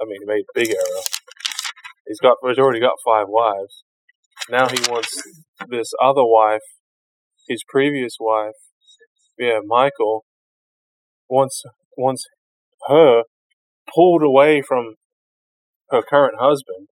I 0.00 0.04
mean, 0.04 0.18
he 0.20 0.26
made 0.26 0.40
a 0.42 0.58
big 0.58 0.70
error. 0.70 1.02
He's 2.04 2.18
got. 2.18 2.38
He's 2.44 2.58
already 2.58 2.80
got 2.80 2.96
five 3.06 3.26
wives. 3.28 3.84
Now 4.50 4.68
he 4.68 4.78
wants 4.90 5.22
this 5.68 5.92
other 6.02 6.24
wife, 6.24 6.66
his 7.48 7.62
previous 7.68 8.16
wife. 8.18 8.54
Yeah, 9.38 9.60
Michal 9.64 10.24
wants 11.28 11.62
wants 11.96 12.24
her 12.88 13.22
pulled 13.94 14.22
away 14.22 14.62
from 14.62 14.96
her 15.90 16.02
current 16.02 16.40
husband 16.40 16.88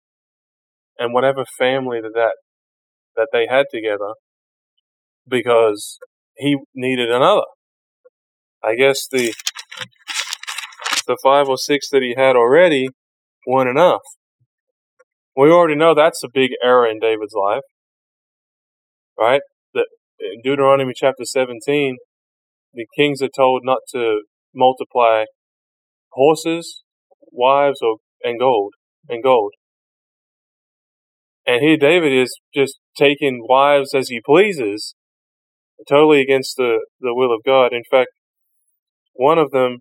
and 0.98 1.14
whatever 1.14 1.46
family 1.46 2.00
that 2.02 2.14
that, 2.16 2.34
that 3.16 3.28
they 3.32 3.46
had 3.48 3.68
together 3.72 4.14
because 5.28 6.00
he 6.36 6.58
needed 6.74 7.12
another. 7.12 7.44
I 8.64 8.76
guess 8.76 9.08
the 9.10 9.34
the 11.08 11.18
five 11.24 11.48
or 11.48 11.58
six 11.58 11.90
that 11.90 12.04
he 12.04 12.14
had 12.16 12.36
already 12.36 12.90
weren't 13.48 13.70
enough. 13.70 14.02
We 15.36 15.50
already 15.50 15.76
know 15.76 15.96
that's 15.96 16.24
a 16.24 16.30
big 16.32 16.52
error 16.64 16.86
in 16.86 17.00
David's 17.00 17.34
life, 17.34 17.64
right? 19.18 19.42
That 19.74 19.88
in 20.20 20.42
Deuteronomy 20.44 20.94
chapter 20.96 21.24
17, 21.24 21.98
the 22.74 22.86
kings 22.96 23.22
are 23.22 23.30
told 23.36 23.62
not 23.64 23.80
to 23.94 24.22
multiply 24.54 25.26
horses, 26.12 26.84
wives, 27.32 27.80
or 27.82 27.98
and 28.24 28.40
gold 28.40 28.74
and 29.08 29.24
gold. 29.24 29.54
And 31.46 31.62
here 31.62 31.78
David 31.78 32.14
is 32.14 32.38
just 32.54 32.78
taking 32.98 33.46
wives 33.48 33.96
as 33.96 34.10
he 34.10 34.22
pleases, 34.24 34.94
totally 35.88 36.22
against 36.22 36.58
the, 36.58 36.86
the 37.00 37.16
will 37.16 37.34
of 37.34 37.42
God. 37.44 37.74
In 37.74 37.84
fact, 37.90 38.10
one 39.14 39.38
of 39.38 39.52
them, 39.52 39.80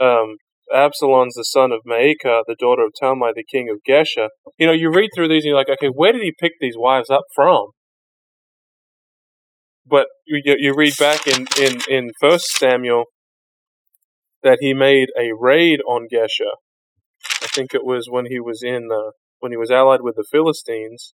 um, 0.00 0.36
Absalom's 0.72 1.34
the 1.34 1.44
son 1.44 1.72
of 1.72 1.80
Maacah, 1.86 2.42
the 2.46 2.56
daughter 2.58 2.82
of 2.84 2.92
Talmai, 3.00 3.32
the 3.34 3.44
king 3.44 3.68
of 3.70 3.80
Geshur. 3.88 4.28
You 4.58 4.66
know, 4.66 4.72
you 4.72 4.92
read 4.92 5.10
through 5.14 5.28
these 5.28 5.44
and 5.44 5.50
you're 5.50 5.56
like, 5.56 5.70
okay, 5.70 5.88
where 5.88 6.12
did 6.12 6.22
he 6.22 6.32
pick 6.38 6.52
these 6.60 6.76
wives 6.76 7.10
up 7.10 7.24
from? 7.34 7.68
But 9.86 10.06
you, 10.26 10.42
you 10.44 10.74
read 10.76 10.94
back 10.98 11.26
in, 11.26 11.46
in, 11.58 11.80
in 11.88 12.10
1 12.20 12.38
Samuel 12.40 13.04
that 14.42 14.58
he 14.60 14.74
made 14.74 15.08
a 15.18 15.30
raid 15.38 15.80
on 15.88 16.06
Geshur. 16.12 16.52
I 17.42 17.46
think 17.46 17.74
it 17.74 17.84
was 17.84 18.08
when 18.10 18.26
he 18.26 18.38
was 18.38 18.62
in, 18.62 18.88
uh, 18.92 19.12
when 19.40 19.52
he 19.52 19.56
was 19.56 19.70
allied 19.70 20.02
with 20.02 20.16
the 20.16 20.26
Philistines. 20.30 21.14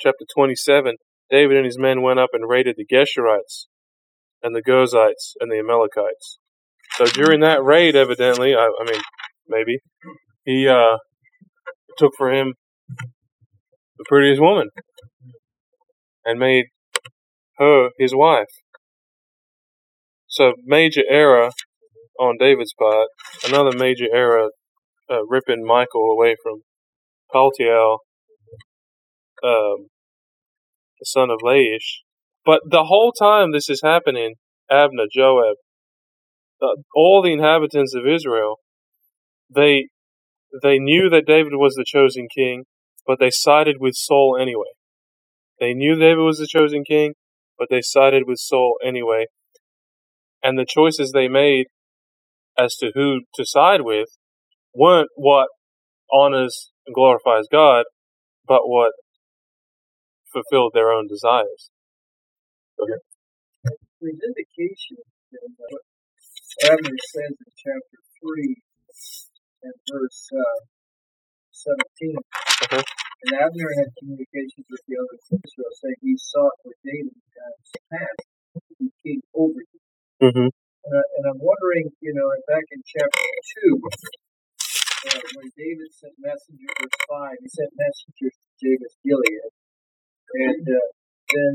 Chapter 0.00 0.24
27, 0.34 0.96
David 1.30 1.56
and 1.56 1.64
his 1.64 1.78
men 1.78 2.02
went 2.02 2.18
up 2.18 2.30
and 2.32 2.48
raided 2.48 2.74
the 2.76 2.84
Geshurites 2.84 3.66
and 4.44 4.54
the 4.54 4.62
Girzites 4.62 5.32
and 5.40 5.50
the 5.50 5.58
Amalekites. 5.58 6.38
So 6.96 7.06
during 7.06 7.40
that 7.40 7.64
raid, 7.64 7.96
evidently, 7.96 8.54
I, 8.54 8.66
I 8.66 8.90
mean, 8.90 9.00
maybe 9.48 9.78
he 10.44 10.68
uh, 10.68 10.98
took 11.98 12.12
for 12.16 12.32
him 12.32 12.54
the 13.98 14.04
prettiest 14.06 14.40
woman 14.40 14.68
and 16.24 16.38
made 16.38 16.66
her 17.58 17.88
his 17.98 18.14
wife. 18.14 18.46
So 20.28 20.52
major 20.64 21.02
error 21.08 21.50
on 22.20 22.36
David's 22.38 22.74
part. 22.78 23.08
Another 23.46 23.76
major 23.76 24.06
error 24.12 24.50
uh, 25.10 25.24
ripping 25.26 25.64
Michael 25.64 26.10
away 26.10 26.36
from 26.42 26.62
Paltiel, 27.32 27.98
um, 29.42 29.88
the 31.00 31.04
son 31.04 31.30
of 31.30 31.38
Laish. 31.44 32.02
But 32.44 32.60
the 32.68 32.84
whole 32.84 33.12
time 33.12 33.52
this 33.52 33.70
is 33.70 33.80
happening, 33.82 34.34
Abner, 34.70 35.06
Joab, 35.10 35.56
uh, 36.62 36.76
all 36.94 37.22
the 37.22 37.32
inhabitants 37.32 37.94
of 37.94 38.06
Israel, 38.06 38.56
they 39.54 39.88
they 40.62 40.78
knew 40.78 41.08
that 41.10 41.26
David 41.26 41.54
was 41.54 41.74
the 41.74 41.84
chosen 41.86 42.28
king, 42.34 42.64
but 43.06 43.18
they 43.18 43.30
sided 43.30 43.76
with 43.80 43.94
Saul 43.96 44.38
anyway. 44.40 44.72
They 45.58 45.74
knew 45.74 45.96
David 45.96 46.22
was 46.22 46.38
the 46.38 46.46
chosen 46.46 46.84
king, 46.84 47.14
but 47.58 47.68
they 47.70 47.80
sided 47.80 48.24
with 48.26 48.38
Saul 48.38 48.78
anyway. 48.84 49.26
And 50.42 50.58
the 50.58 50.66
choices 50.68 51.12
they 51.12 51.28
made 51.28 51.66
as 52.58 52.74
to 52.76 52.92
who 52.94 53.22
to 53.34 53.44
side 53.44 53.80
with 53.80 54.08
weren't 54.74 55.08
what 55.16 55.48
honors 56.12 56.70
and 56.86 56.94
glorifies 56.94 57.46
God, 57.50 57.84
but 58.46 58.68
what 58.68 58.92
fulfilled 60.32 60.72
their 60.74 60.90
own 60.90 61.06
desires. 61.08 61.70
There's 62.78 64.20
indication 64.20 65.00
in 65.32 65.48
what 65.56 65.82
Abner 66.66 66.98
says 66.98 67.34
in 67.34 67.50
chapter 67.54 68.00
3 68.20 68.56
and 69.64 69.76
verse 69.90 70.22
uh, 70.34 70.60
17. 71.54 72.18
Okay. 72.68 72.82
And 72.82 73.32
Abner 73.40 73.70
had 73.80 73.88
communications 73.96 74.66
with 74.68 74.84
the 74.84 75.00
others 75.00 75.24
of 75.32 75.40
Israel, 75.40 75.72
saying 75.80 76.00
he 76.02 76.14
sought 76.20 76.56
for 76.60 76.74
David 76.84 77.14
times 77.14 77.70
past 77.88 78.22
to 78.68 78.74
be 78.76 78.92
king 79.00 79.22
over 79.32 79.62
you. 79.64 79.80
Mm-hmm. 80.20 80.50
Uh, 80.50 81.06
and 81.16 81.24
I'm 81.32 81.40
wondering, 81.40 81.88
you 82.04 82.12
know, 82.12 82.28
back 82.44 82.66
in 82.68 82.84
chapter 82.84 83.24
2, 83.64 83.80
uh, 83.80 85.20
when 85.40 85.48
David 85.56 85.88
sent 85.96 86.12
messengers, 86.20 86.74
verse 86.76 87.00
5, 87.08 87.40
he 87.40 87.48
sent 87.48 87.72
messengers 87.72 88.36
to 88.36 88.48
Jabesh 88.60 88.96
Gilead. 89.00 89.48
And 90.34 90.64
uh, 90.68 90.88
then, 91.32 91.52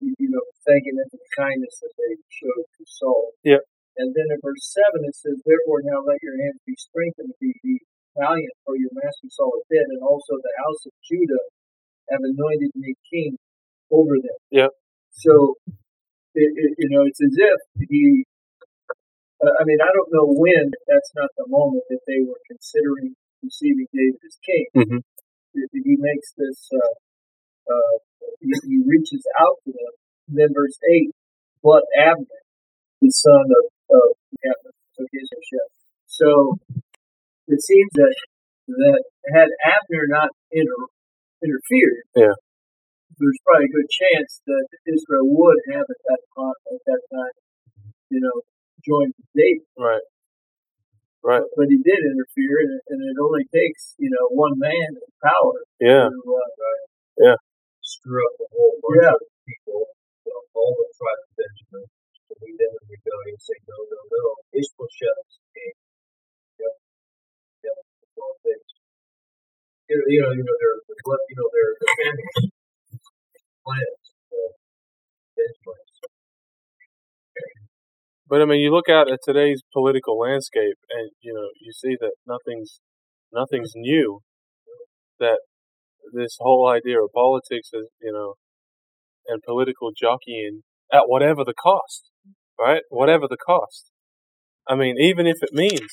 you 0.00 0.28
know, 0.28 0.44
thanking 0.66 0.96
them 0.96 1.08
for 1.08 1.20
the 1.20 1.32
kindness 1.36 1.74
that 1.80 1.94
they 1.96 2.12
showed 2.28 2.66
to 2.76 2.82
Saul. 2.86 3.32
Yeah. 3.44 3.62
And 3.96 4.12
then 4.12 4.28
in 4.28 4.38
verse 4.44 4.64
7, 4.92 5.08
it 5.08 5.16
says, 5.16 5.40
Therefore 5.44 5.80
now 5.84 6.04
let 6.04 6.20
your 6.20 6.36
hands 6.36 6.60
be 6.68 6.76
strengthened, 6.76 7.32
be, 7.40 7.56
be 7.64 7.80
valiant, 8.12 8.52
for 8.68 8.76
your 8.76 8.92
master 8.92 9.28
Saul 9.32 9.56
is 9.60 9.66
dead, 9.72 9.88
and 9.88 10.02
also 10.04 10.36
the 10.36 10.54
house 10.60 10.82
of 10.84 10.92
Judah 11.00 11.44
have 12.12 12.20
anointed 12.22 12.72
me 12.76 12.92
king 13.08 13.40
over 13.90 14.20
them. 14.20 14.38
Yeah. 14.52 14.68
So, 15.16 15.56
it, 16.36 16.50
it, 16.52 16.70
you 16.76 16.88
know, 16.92 17.08
it's 17.08 17.22
as 17.24 17.32
if 17.32 17.60
he, 17.88 18.24
uh, 19.40 19.54
I 19.56 19.64
mean, 19.64 19.80
I 19.80 19.88
don't 19.96 20.12
know 20.12 20.28
when, 20.28 20.68
that's 20.88 21.12
not 21.16 21.32
the 21.40 21.48
moment 21.48 21.84
that 21.88 22.04
they 22.04 22.20
were 22.20 22.40
considering 22.48 23.16
receiving 23.40 23.88
David 23.96 24.20
as 24.20 24.36
king. 24.44 24.66
Mhm. 24.76 25.00
He- 25.56 25.82
He 25.88 25.96
makes 25.96 26.32
this, 26.36 26.68
uh, 26.72 26.92
uh, 27.72 27.96
he, 28.40 28.50
he 28.66 28.76
reaches 28.86 29.22
out 29.40 29.56
to 29.64 29.70
them. 29.72 29.92
And 30.28 30.34
then 30.38 30.50
verse 30.54 30.74
8, 30.82 31.10
but 31.62 31.82
Abner, 31.98 32.42
the 33.00 33.10
son 33.10 33.46
of, 33.54 33.64
of 33.94 34.08
Abner, 34.42 34.74
took 34.98 35.10
his 35.12 35.28
ship. 35.30 35.68
So 36.06 36.58
it 37.46 37.62
seems 37.62 37.90
that 37.94 38.14
that 38.66 39.02
had 39.30 39.48
Abner 39.62 40.10
not 40.10 40.30
inter, 40.50 40.90
interfered, 41.44 42.02
Yeah. 42.18 42.34
there's 43.20 43.38
probably 43.46 43.70
a 43.70 43.76
good 43.78 43.86
chance 43.90 44.42
that 44.46 44.66
Israel 44.90 45.30
would 45.30 45.60
have 45.72 45.86
at 45.86 46.02
that 46.10 46.22
time, 46.34 46.58
at 46.74 46.82
that 46.90 47.02
time, 47.14 47.34
you 48.10 48.18
know, 48.18 48.42
joined 48.82 49.14
David. 49.34 49.62
Right. 49.78 50.02
Right. 51.22 51.42
But 51.56 51.66
he 51.70 51.78
did 51.82 52.02
interfere, 52.06 52.58
and, 52.62 52.80
and 52.86 53.00
it 53.02 53.18
only 53.18 53.46
takes 53.50 53.94
you 53.98 54.10
know 54.10 54.30
one 54.30 54.58
man 54.58 54.94
in 54.94 55.10
power 55.22 55.58
Yeah. 55.80 56.06
to 56.06 56.18
uh, 56.22 56.50
Yeah. 57.18 57.38
Screw 58.06 58.22
up 58.22 58.34
the 58.38 58.46
whole 58.54 58.78
bunch 58.78 59.02
Yeah. 59.02 59.18
of 59.18 59.26
people. 59.42 59.82
You 60.22 60.30
know, 60.30 60.42
all 60.54 60.72
the 60.78 60.86
tribe 60.94 61.22
of 61.26 61.30
Benjamin 61.34 61.84
to 61.90 62.32
lead 62.38 62.54
them 62.54 62.70
in 62.70 62.84
rebellion, 62.86 63.34
and 63.34 63.42
say 63.42 63.58
no, 63.66 63.76
no, 63.82 63.98
no. 64.14 64.24
Ishbosheth 64.54 65.26
came. 65.50 65.74
Yeah, 66.62 66.74
yeah, 67.66 67.74
that's 67.74 68.18
all 68.22 68.38
it. 68.46 68.62
You 69.90 69.98
know, 69.98 70.06
you 70.06 70.18
know, 70.22 70.30
you 70.38 70.44
know, 70.46 70.56
their, 70.62 70.74
you 70.78 71.36
know, 71.38 71.48
their, 71.50 71.68
their 71.78 71.92
families, 71.98 72.38
plans, 73.66 74.02
uh, 74.30 74.50
his. 75.34 75.54
But 78.28 78.42
I 78.42 78.44
mean, 78.44 78.58
you 78.60 78.70
look 78.74 78.88
out 78.88 79.10
at 79.10 79.20
today's 79.22 79.62
political 79.72 80.18
landscape, 80.18 80.78
and 80.90 81.10
you 81.22 81.34
know, 81.34 81.50
you 81.60 81.72
see 81.72 81.96
that 82.00 82.14
nothing's 82.26 82.80
nothing's 83.32 83.72
new. 83.74 84.22
That 85.18 85.38
this 86.12 86.36
whole 86.40 86.68
idea 86.68 87.02
of 87.02 87.10
politics 87.14 87.70
is, 87.72 87.88
you 88.00 88.12
know, 88.12 88.34
and 89.28 89.42
political 89.42 89.90
jockeying 89.96 90.62
at 90.92 91.04
whatever 91.06 91.44
the 91.44 91.54
cost, 91.54 92.10
right? 92.58 92.82
Whatever 92.90 93.26
the 93.28 93.36
cost. 93.36 93.90
I 94.68 94.74
mean, 94.74 94.96
even 94.98 95.26
if 95.26 95.36
it 95.42 95.52
means 95.52 95.88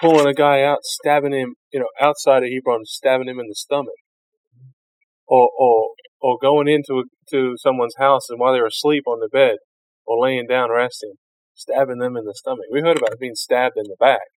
pulling 0.00 0.26
a 0.26 0.34
guy 0.34 0.62
out, 0.62 0.78
stabbing 0.82 1.32
him, 1.32 1.54
you 1.72 1.80
know, 1.80 1.88
outside 2.00 2.42
of 2.42 2.50
Hebron, 2.52 2.84
stabbing 2.84 3.28
him 3.28 3.40
in 3.40 3.48
the 3.48 3.54
stomach, 3.54 3.98
or 5.26 5.50
or 5.58 5.90
or 6.20 6.38
going 6.40 6.68
into 6.68 7.04
to 7.30 7.54
someone's 7.58 7.96
house 7.98 8.28
and 8.30 8.38
while 8.38 8.52
they're 8.52 8.66
asleep 8.66 9.04
on 9.06 9.20
the 9.20 9.28
bed 9.28 9.56
or 10.06 10.24
laying 10.24 10.46
down 10.46 10.70
resting, 10.70 11.14
stabbing 11.54 11.98
them 11.98 12.16
in 12.16 12.24
the 12.24 12.34
stomach. 12.34 12.66
We 12.70 12.80
heard 12.80 12.96
about 12.96 13.18
being 13.18 13.34
stabbed 13.34 13.76
in 13.76 13.84
the 13.84 13.96
back. 13.98 14.28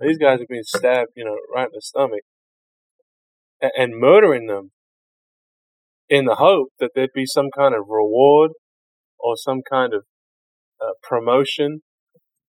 These 0.00 0.18
guys 0.18 0.40
are 0.40 0.46
being 0.48 0.64
stabbed, 0.64 1.10
you 1.14 1.24
know, 1.24 1.36
right 1.54 1.66
in 1.66 1.72
the 1.72 1.80
stomach, 1.80 2.22
and, 3.60 3.98
murdering 3.98 4.46
them 4.46 4.72
in 6.08 6.24
the 6.26 6.36
hope 6.36 6.68
that 6.78 6.90
there'd 6.94 7.10
be 7.14 7.26
some 7.26 7.48
kind 7.56 7.74
of 7.74 7.88
reward 7.88 8.52
or 9.18 9.36
some 9.36 9.62
kind 9.68 9.92
of 9.94 10.04
uh, 10.80 10.92
promotion 11.02 11.82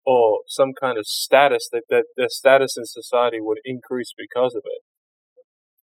or 0.05 0.41
some 0.47 0.73
kind 0.79 0.97
of 0.97 1.05
status 1.05 1.69
that, 1.71 1.83
that 1.89 2.05
their 2.15 2.29
status 2.29 2.75
in 2.77 2.85
society 2.85 3.37
would 3.41 3.59
increase 3.65 4.13
because 4.17 4.55
of 4.55 4.63
it. 4.65 4.81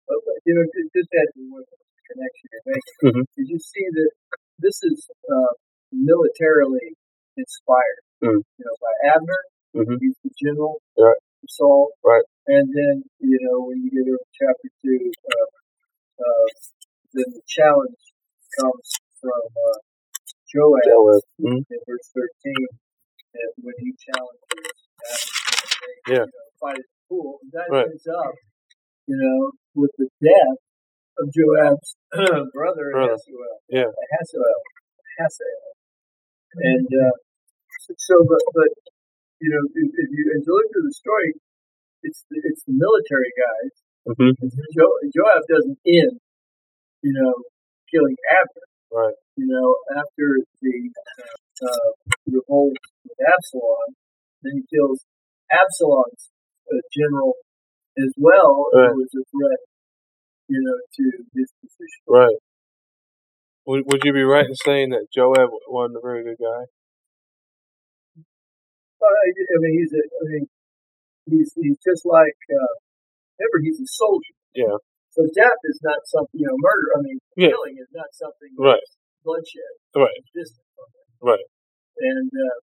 But, 0.07 0.19
you 0.45 0.55
know, 0.55 0.65
just, 0.75 0.91
just 0.95 1.11
add 1.17 1.29
to 1.35 1.41
what 1.51 1.65
connection 2.11 2.47
you're 2.53 2.67
making. 2.67 3.23
Mhm. 3.23 3.25
Did 3.37 3.49
you 3.49 3.59
see 3.59 3.87
that 3.93 4.11
this 4.59 4.83
is 4.83 5.09
uh, 5.31 5.55
militarily 5.93 6.95
inspired? 7.37 8.03
Mm. 8.23 8.43
You 8.59 8.65
know, 8.67 8.77
by 8.83 8.95
Abner, 9.17 9.43
Mhm. 9.75 9.97
he's 10.01 10.17
the 10.23 10.31
general 10.39 10.83
Right. 10.99 11.17
Saul, 11.49 11.93
Right. 12.05 12.25
And 12.47 12.67
then, 12.75 12.95
you 13.23 13.39
know, 13.47 13.63
when 13.71 13.79
you 13.87 13.91
get 13.95 14.05
to 14.11 14.19
chapter 14.35 14.69
two, 14.83 14.99
uh, 15.31 15.49
uh, 16.19 16.47
then 17.15 17.29
the 17.31 17.43
challenge 17.47 18.03
comes 18.59 18.89
from 19.23 19.43
uh, 19.47 19.79
Joab 20.51 20.83
Joab. 20.85 21.23
Mhm. 21.39 21.63
in 21.71 21.81
verse 21.87 22.09
13, 22.13 22.67
and 23.39 23.51
when 23.63 23.75
he 23.79 23.95
challenges 23.95 24.43
Abner, 25.07 25.95
Yeah. 26.11 26.27
you 26.27 26.35
know, 26.35 26.49
fight 26.61 26.79
at 26.83 26.87
the 26.91 27.01
pool, 27.09 27.39
and 27.43 27.51
that 27.53 27.69
Right. 27.71 27.87
ends 27.87 28.07
up, 28.11 28.35
you 29.07 29.17
know, 29.17 29.53
with 29.75 29.93
the 29.99 30.09
death 30.21 30.59
of 31.19 31.31
Joab's 31.33 31.97
brother 32.53 32.91
Brother. 32.91 33.17
Yeah. 33.69 33.87
Asahel. 34.19 35.73
And 36.55 36.87
uh, 36.87 37.17
so, 37.97 38.15
but, 38.29 38.43
but 38.53 38.69
you 39.41 39.49
know, 39.51 39.63
if, 39.75 39.89
if 39.89 40.09
you 40.11 40.25
as 40.37 40.47
you 40.47 40.53
look 40.53 40.67
through 40.73 40.83
the 40.85 40.93
story, 40.93 41.33
it's 42.03 42.25
the, 42.31 42.37
it's 42.45 42.65
the 42.67 42.75
military 42.75 43.33
guys. 43.35 43.75
Mhm. 44.09 44.35
Jo, 44.75 44.87
Joab 45.15 45.43
doesn't 45.49 45.79
end, 45.87 46.19
you 47.03 47.13
know, 47.15 47.35
killing 47.91 48.17
Abner. 48.31 48.67
Right. 48.93 49.15
You 49.37 49.47
know, 49.49 49.77
after 49.97 50.43
the 50.61 50.91
uh, 51.63 51.89
revolt 52.27 52.77
with 53.05 53.19
Absalom, 53.25 53.97
then 54.43 54.53
he 54.61 54.77
kills 54.77 55.01
Absalom's 55.51 56.29
uh, 56.69 56.83
general 56.93 57.35
as 57.97 58.13
well, 58.19 58.67
Right. 58.75 58.91
who 58.91 59.01
was 59.01 59.13
a 59.17 59.25
threat, 59.31 59.61
you 60.49 60.61
know, 60.61 60.77
to 60.77 61.05
his 61.35 61.53
position. 61.61 62.03
Right. 62.09 62.37
Would, 63.67 63.85
would 63.87 64.03
you 64.05 64.13
be 64.13 64.25
right 64.25 64.45
in 64.47 64.55
saying 64.57 64.91
that 64.91 65.07
Joab 65.15 65.51
wasn't 65.69 65.97
a 65.99 66.01
very 66.03 66.25
good 66.25 66.39
guy? 66.43 66.65
Uh, 69.01 69.07
I 69.07 69.29
I 69.31 69.57
mean, 69.59 69.79
he's 69.81 69.93
a, 69.93 70.03
I 70.03 70.25
mean, 70.29 70.47
he's 71.27 71.53
he's 71.57 71.79
just 71.83 72.05
like. 72.07 72.39
Uh, 72.51 72.75
remember, 73.39 73.59
he's 73.65 73.81
a 73.81 73.89
soldier. 73.89 74.37
Yeah. 74.55 74.77
So 75.13 75.27
death 75.35 75.61
is 75.69 75.81
not 75.85 76.01
something, 76.09 76.41
you 76.41 76.47
know, 76.49 76.57
murder. 76.57 76.89
I 76.97 77.01
mean, 77.03 77.19
Yeah. 77.37 77.53
killing 77.53 77.77
is 77.77 77.91
not 77.93 78.09
something. 78.17 78.53
Right. 78.57 78.87
Bloodshed. 79.25 79.75
Right. 79.95 80.23
Distant 80.33 80.65
from 80.73 80.89
it. 80.89 81.07
Right. 81.21 81.47
And 82.01 82.31
uh, 82.33 82.59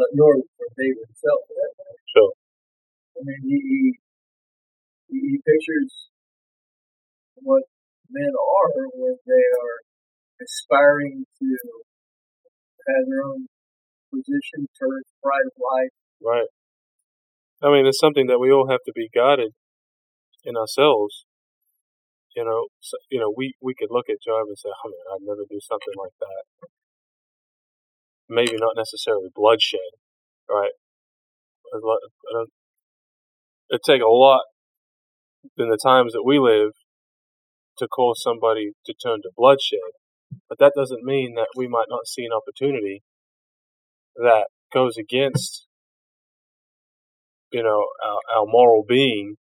uh, 0.00 0.08
nor 0.14 0.40
for 0.56 0.68
David 0.78 1.04
himself. 1.04 1.40
For 1.48 1.54
that 1.58 1.72
matter. 1.76 2.00
Sure. 2.16 2.32
I 3.16 3.20
mean, 3.24 3.40
he, 3.44 3.56
he 3.60 3.80
he, 5.12 5.16
he 5.20 5.36
pictures 5.44 6.08
what 7.44 7.62
men 8.10 8.32
are 8.32 8.70
when 8.96 9.16
they 9.26 9.44
are 9.60 9.76
aspiring 10.40 11.26
to 11.38 11.48
have 12.88 13.04
their 13.08 13.24
own 13.24 13.46
position, 14.12 14.68
turn 14.78 15.02
pride 15.22 15.46
of 15.46 15.56
life. 15.60 15.94
Right. 16.22 16.50
I 17.62 17.70
mean, 17.70 17.86
it's 17.86 17.98
something 17.98 18.26
that 18.26 18.38
we 18.38 18.52
all 18.52 18.68
have 18.68 18.82
to 18.84 18.92
be 18.94 19.08
guarded 19.12 19.52
in 20.44 20.56
ourselves. 20.56 21.24
You 22.34 22.44
know, 22.44 22.66
so, 22.80 22.98
you 23.10 23.18
know, 23.18 23.32
we, 23.34 23.54
we 23.62 23.74
could 23.74 23.88
look 23.90 24.10
at 24.10 24.20
Joab 24.22 24.46
and 24.48 24.58
say, 24.58 24.68
"Oh 24.68 24.88
man, 24.90 25.06
I'd 25.14 25.26
never 25.26 25.44
do 25.48 25.58
something 25.60 25.94
like 25.96 26.12
that." 26.20 26.68
Maybe 28.28 28.56
not 28.58 28.76
necessarily 28.76 29.28
bloodshed, 29.34 29.96
right? 30.50 30.72
It'd 33.70 33.82
take 33.84 34.02
a 34.02 34.06
lot 34.06 34.42
in 35.56 35.68
the 35.70 35.78
times 35.82 36.12
that 36.12 36.24
we 36.24 36.38
live 36.38 36.72
to 37.78 37.88
cause 37.88 38.22
somebody 38.22 38.72
to 38.84 38.94
turn 38.94 39.22
to 39.22 39.30
bloodshed. 39.36 39.94
But 40.48 40.58
that 40.58 40.72
doesn't 40.76 41.04
mean 41.04 41.34
that 41.34 41.48
we 41.56 41.68
might 41.68 41.86
not 41.88 42.06
see 42.06 42.24
an 42.24 42.32
opportunity 42.32 43.02
that 44.16 44.46
goes 44.72 44.96
against, 44.96 45.65
you 47.52 47.62
know, 47.62 47.86
our, 48.04 48.40
our 48.40 48.44
moral 48.46 48.84
being, 48.88 49.36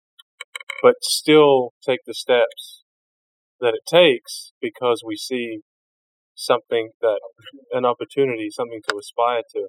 but 0.82 0.96
still 1.02 1.72
take 1.86 2.00
the 2.06 2.14
steps 2.14 2.84
that 3.60 3.74
it 3.74 3.82
takes 3.90 4.52
because 4.62 5.02
we 5.06 5.16
see 5.16 5.60
something 6.36 6.90
that, 7.02 7.20
an 7.72 7.86
opportunity, 7.86 8.50
something 8.52 8.82
to 8.90 8.98
aspire 8.98 9.42
to. 9.54 9.68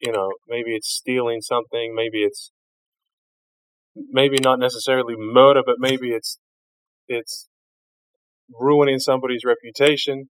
You 0.00 0.12
know, 0.12 0.30
maybe 0.46 0.74
it's 0.74 0.90
stealing 0.90 1.40
something, 1.40 1.94
maybe 1.94 2.22
it's, 2.22 2.50
maybe 3.94 4.36
not 4.38 4.58
necessarily 4.58 5.14
murder, 5.16 5.62
but 5.64 5.76
maybe 5.78 6.10
it's, 6.10 6.38
it's 7.08 7.48
ruining 8.60 8.98
somebody's 8.98 9.42
reputation 9.44 10.28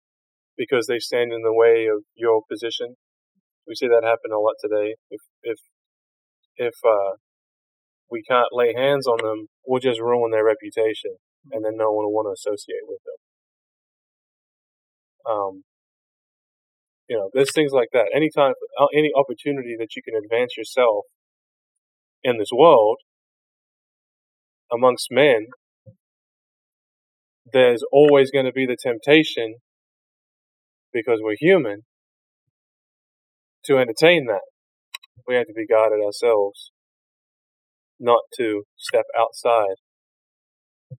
because 0.56 0.86
they 0.86 0.98
stand 0.98 1.32
in 1.32 1.42
the 1.42 1.52
way 1.52 1.86
of 1.86 2.02
your 2.14 2.42
position. 2.50 2.96
We 3.66 3.74
see 3.74 3.88
that 3.88 4.04
happen 4.04 4.32
a 4.32 4.38
lot 4.38 4.54
today. 4.60 4.94
If 5.10 5.20
if 5.42 5.58
if 6.57 6.75
uh, 6.85 7.16
we 8.11 8.23
can't 8.23 8.49
lay 8.53 8.75
hands 8.75 9.07
on 9.07 9.19
them, 9.23 9.49
we'll 9.66 9.81
just 9.81 10.01
ruin 10.01 10.31
their 10.31 10.45
reputation, 10.45 11.16
and 11.53 11.64
then 11.64 11.77
no 11.77 11.92
one 11.92 12.07
will 12.07 12.12
want 12.12 12.27
to 12.29 12.33
associate 12.33 12.87
with 12.87 13.01
them. 13.05 13.16
Um, 15.33 15.62
you 17.09 17.16
know, 17.16 17.31
there's 17.33 17.53
things 17.53 17.73
like 17.73 17.88
that. 17.92 18.11
Anytime, 18.14 18.55
uh, 18.81 18.87
any 18.97 19.11
opportunity 19.14 19.77
that 19.79 19.95
you 19.97 20.03
can 20.03 20.14
advance 20.14 20.57
yourself 20.57 21.05
in 22.23 22.38
this 22.38 22.51
world 22.53 22.99
amongst 24.73 25.09
men, 25.11 25.47
there's 27.53 27.83
always 27.92 28.31
going 28.31 28.47
to 28.47 28.53
be 28.53 28.66
the 28.66 28.77
temptation 28.81 29.57
because 30.92 31.21
we're 31.23 31.37
human 31.38 31.83
to 33.64 33.79
entertain 33.79 34.27
that. 34.27 34.40
We 35.26 35.34
have 35.34 35.46
to 35.46 35.54
be 35.54 35.66
guided 35.66 36.00
ourselves 36.04 36.70
not 37.98 38.22
to 38.38 38.62
step 38.76 39.06
outside 39.18 39.80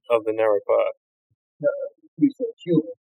of 0.09 0.23
the 0.25 0.33
narrow 0.33 0.59
path. 0.67 0.95
He 2.19 2.29
said 2.35 2.51
human. 2.63 2.97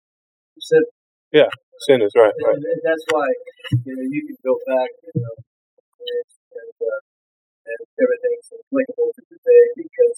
He 0.54 0.60
said 0.60 0.84
yeah, 1.32 1.48
Sinners, 1.88 2.12
right, 2.16 2.32
And, 2.36 2.44
right. 2.46 2.56
and 2.60 2.80
that's 2.84 3.04
why 3.08 3.26
you 3.72 3.92
know 3.96 4.04
you 4.04 4.22
can 4.28 4.36
go 4.44 4.52
back, 4.68 4.90
you 5.00 5.12
know, 5.16 5.36
and, 6.00 6.28
and, 6.60 6.76
uh, 6.82 7.00
and 7.72 7.80
everything's 7.96 8.48
applicable 8.52 9.10
to 9.16 9.22
today 9.32 9.64
because 9.80 10.16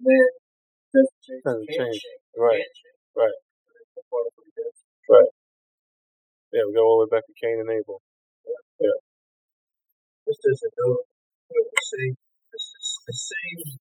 man 0.00 0.30
doesn't 0.96 1.20
change, 1.24 1.42
Doesn't 1.44 1.68
change. 1.68 2.00
change, 2.00 2.22
Right, 2.40 2.64
change. 2.64 2.80
right. 3.16 3.36
That's 3.96 4.08
part 4.08 4.24
of 4.28 4.32
what 4.36 4.48
it 4.48 4.56
is. 4.64 4.76
Yeah, 6.52 6.64
we 6.66 6.72
go 6.72 6.84
all 6.88 7.04
the 7.04 7.12
way 7.12 7.20
back 7.20 7.26
to 7.28 7.34
Cain 7.36 7.60
and 7.60 7.68
Abel. 7.68 8.00
Just 8.80 9.05
as 10.26 10.60
a 10.66 10.70
note, 10.82 11.06
what 11.54 11.66
we 11.70 11.78
say, 11.86 12.06
this 12.50 12.66
is 12.74 12.88
the 13.06 13.14
same 13.14 13.78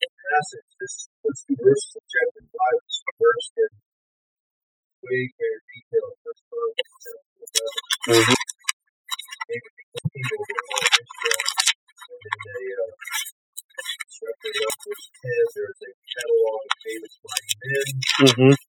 passage. 0.00 0.70
This 0.80 0.94
was 1.20 1.36
the 1.44 1.54
do 1.56 1.64
verses 1.68 1.92
of 2.00 2.04
chapter 2.08 2.44
five. 2.48 2.78
This 2.80 3.00
verse 3.20 3.48
that 3.60 3.72
way 5.04 5.22
greater 5.36 5.62
detail. 5.68 6.08
First 6.24 6.44
verse, 6.48 6.76
chapter 6.80 7.44
eleven. 7.44 7.84
Mm-hmm. 8.08 8.40
David 9.50 9.72
became 9.76 10.28
over 10.40 10.60
all 10.72 10.86
Israel. 10.96 11.44
And 12.00 12.20
then 12.24 12.38
they, 12.40 12.64
uh, 12.80 12.92
chapter 14.08 14.50
11, 14.56 14.80
verse 14.80 15.06
10, 15.20 15.56
there's 15.56 15.80
a 15.84 15.90
catalog 16.08 16.60
of 16.64 16.74
David's 16.80 17.18
mighty 17.20 17.54
men. 17.60 17.88
Mm-hmm. 18.24 18.69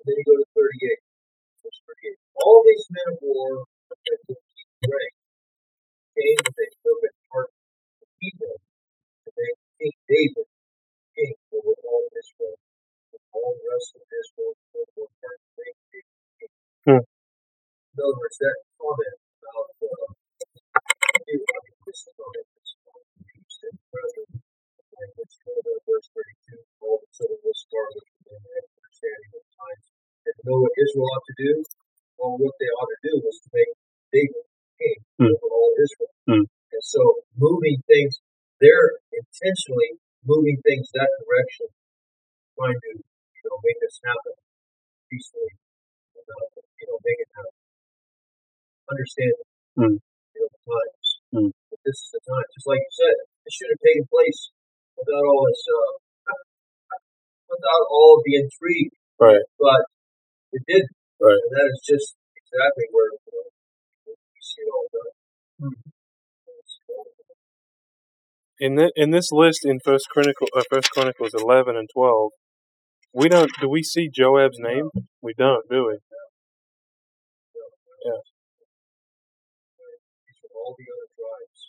And 0.00 0.08
then 0.08 0.16
you 0.16 0.24
go 0.24 0.36
to 0.40 0.48
38, 0.56 0.96
verse 1.60 1.80
38. 1.84 2.16
All 2.40 2.64
these 2.64 2.88
men 2.88 3.06
of 3.12 3.20
war 3.20 3.68
will 3.68 4.00
keep 4.00 4.68
rank 4.80 5.14
came 6.16 6.40
with 6.40 6.56
a 6.56 6.68
perfect 6.80 7.16
heart 7.28 7.52
to 8.00 8.06
people 8.16 8.56
to 8.56 9.28
make 9.36 9.56
King 9.76 9.96
David 10.08 10.48
king 11.12 11.36
over 11.52 11.76
all 11.84 12.08
Israel. 12.16 12.56
And 13.12 13.22
all 13.36 13.52
the 13.60 13.66
rest 13.76 13.92
of 13.92 14.08
Israel 14.08 14.56
were 14.72 14.88
one 15.04 15.12
heart 15.20 15.40
to 15.44 15.52
make 15.60 15.76
David 15.92 16.16
king. 16.40 16.52
Hmm. 16.88 17.04
In 17.04 17.96
other 18.00 18.16
words, 18.16 18.38
that 18.40 18.56
comment 18.80 19.18
about 19.36 19.68
uh, 19.84 20.08
Deuteronomy, 21.28 21.76
this 21.84 22.08
comment 22.08 22.48
is 22.56 22.72
used 23.36 23.60
in 23.68 23.74
rather 23.92 24.24
language 24.96 25.36
of 25.44 25.60
uh, 25.60 25.72
verse 25.84 26.08
32. 26.12 26.56
All 26.80 26.96
the 27.00 27.08
children 27.12 27.40
of 27.40 27.52
Issachar 27.52 27.84
and 28.00 28.40
had 28.48 28.64
understanding 28.64 29.32
know 30.46 30.58
what 30.62 30.74
Israel 30.76 31.08
ought 31.10 31.26
to 31.30 31.36
do. 31.38 31.52
Well, 32.18 32.34
what 32.36 32.54
they 32.60 32.70
ought 32.78 32.90
to 32.92 33.00
do 33.06 33.12
was 33.24 33.36
to 33.44 33.48
make 33.54 33.70
David 34.12 34.44
king 34.80 34.98
Hmm. 35.20 35.32
over 35.32 35.48
all 35.50 35.72
Israel. 35.76 36.12
Hmm. 36.28 36.44
And 36.46 36.84
so 36.84 37.00
moving 37.36 37.80
things, 37.88 38.20
they're 38.60 39.00
intentionally 39.12 39.98
moving 40.24 40.60
things 40.64 40.88
that 40.92 41.08
direction, 41.24 41.68
trying 42.56 42.76
to, 42.76 42.90
you 43.00 43.42
know, 43.48 43.58
make 43.64 43.78
this 43.80 43.96
happen 44.04 44.36
peacefully, 45.08 45.52
you 46.14 46.86
know, 46.88 46.98
make 47.00 47.20
it 47.24 47.30
happen. 47.34 47.56
Understand, 48.92 49.34
Hmm. 49.78 49.96
you 50.34 50.38
know, 50.44 50.50
the 50.52 50.60
times. 50.66 51.08
Hmm. 51.32 51.50
But 51.70 51.80
this 51.86 51.96
is 52.04 52.08
the 52.14 52.22
time, 52.26 52.46
just 52.52 52.66
like 52.68 52.82
you 52.82 52.92
said, 53.00 53.16
it 53.46 53.52
should 53.54 53.70
have 53.72 53.82
taken 53.86 54.04
place 54.10 54.50
without 54.98 55.24
all 55.24 55.46
this, 55.48 55.62
uh, 55.64 55.92
without 57.48 57.84
all 57.90 58.20
the 58.24 58.34
intrigue, 58.38 58.92
Right, 59.18 59.42
but 59.58 59.82
it 60.52 60.62
didn't. 60.66 60.90
right. 61.20 61.40
And 61.40 61.52
that 61.56 61.66
is 61.72 61.80
just 61.86 62.08
exactly 62.36 62.86
where 62.90 63.10
you 63.10 64.42
see 64.42 64.62
it 64.62 64.70
all 64.72 64.88
done. 64.90 65.12
In 68.62 68.74
the, 68.74 68.92
in 68.94 69.10
this 69.10 69.32
list 69.32 69.64
in 69.64 69.80
First 69.82 70.06
Chronicle, 70.10 70.48
uh, 70.54 70.62
First 70.70 70.90
Chronicles 70.90 71.32
eleven 71.34 71.76
and 71.76 71.88
twelve, 71.94 72.32
we 73.14 73.28
don't. 73.28 73.50
Do 73.60 73.68
we 73.68 73.82
see 73.82 74.10
Joab's 74.12 74.58
name? 74.58 74.90
We 75.22 75.32
don't, 75.36 75.64
do 75.70 75.86
we? 75.88 75.94
Yeah. 78.04 78.20
These 80.26 80.40
are 80.44 80.54
all 80.60 80.74
the 80.76 80.84
other 80.92 81.08
tribes, 81.16 81.60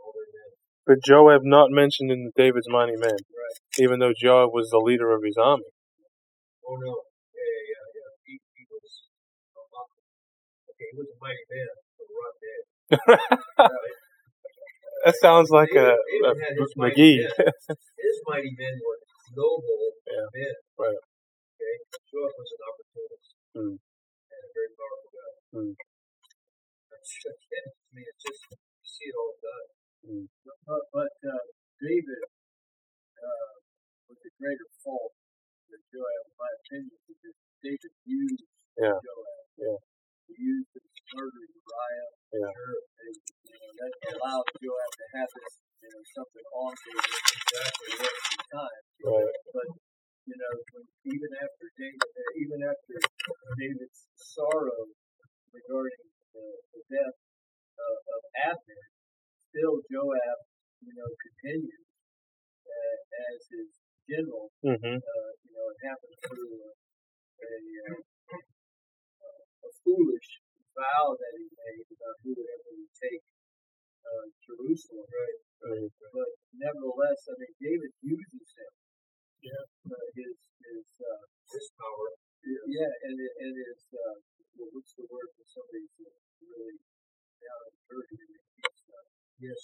all 0.00 0.12
their 0.16 0.28
men. 0.32 0.50
But 0.86 1.04
Joab 1.06 1.42
not 1.44 1.68
mentioned 1.70 2.10
in 2.10 2.30
David's 2.36 2.68
mighty 2.68 2.96
men, 2.96 3.16
Right. 3.20 3.56
even 3.78 4.00
though 4.00 4.12
Joab 4.16 4.50
was 4.52 4.70
the 4.70 4.78
leader 4.82 5.12
of 5.12 5.22
his 5.24 5.36
army. 5.36 5.68
Oh 6.66 6.76
no. 6.80 7.09
Lot- 10.92 10.98
was 10.98 11.08
a 11.10 11.18
mighty 11.22 11.44
man, 11.50 11.70
but 11.98 12.06
we're 12.10 12.34
dead. 12.42 12.64
That 15.04 15.16
sounds 15.16 15.48
like 15.48 15.72
a, 15.72 15.96
a 15.96 16.30
had 16.36 16.60
his 16.60 16.76
mighty 16.76 16.92
McGee. 16.92 17.24
men. 17.24 17.32
His 17.96 18.16
mighty 18.28 18.52
men 18.52 18.74
were 18.84 19.00
noble 19.32 19.96
Yeah. 20.04 20.28
men. 20.28 20.54
Right. 20.76 20.92
Okay. 21.56 21.74
Joab 22.12 22.32
was 22.36 22.50
an 22.52 22.62
opportunist 22.68 23.30
Hmm. 23.56 23.74
and 23.80 24.42
a 24.44 24.50
very 24.52 24.70
powerful 24.76 25.08
guy. 25.16 25.30
Hmm. 25.56 25.72
That's 26.92 27.10
I 27.16 28.29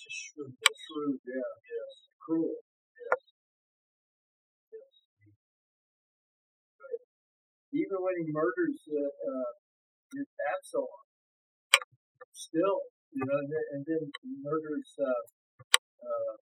just 0.06 0.22
shrewd. 0.30 0.54
shrewd, 0.54 1.18
yeah, 1.26 1.50
yes, 1.66 1.92
cruel, 2.22 2.54
yes, 2.94 3.22
yes. 4.70 4.94
But 6.78 6.98
even 7.74 7.98
when 7.98 8.14
he 8.22 8.30
murders 8.30 8.78
uh, 8.86 9.10
uh, 9.10 9.50
his 10.14 10.30
Absalom, 10.54 11.02
still, 12.30 12.86
you 13.10 13.24
know, 13.26 13.38
and 13.42 13.50
then, 13.50 13.66
and 13.74 13.82
then 13.82 14.02
he 14.22 14.30
murders 14.46 14.90
uh, 15.02 15.22
uh, 16.06 16.34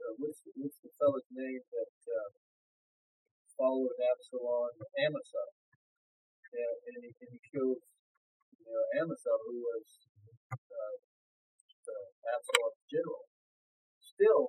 uh, 0.00 0.12
what's 0.16 0.40
the, 0.48 0.50
what's 0.56 0.80
the 0.80 0.92
fellow's 0.96 1.28
name 1.36 1.60
that 1.60 1.96
uh, 2.08 2.30
followed 3.60 4.00
Absalom, 4.00 4.80
Amasa, 4.96 5.44
yeah, 6.56 6.72
and 6.88 6.96
he, 7.04 7.10
and 7.20 7.30
he 7.36 7.40
kills 7.52 7.84
you 8.56 8.64
know 8.64 8.82
Amasa, 9.04 9.32
who 9.44 9.60
was 9.60 9.88
uh, 10.56 11.09
uh, 11.90 12.34
Absalom's 12.38 12.82
general. 12.86 13.22
Still, 13.98 14.42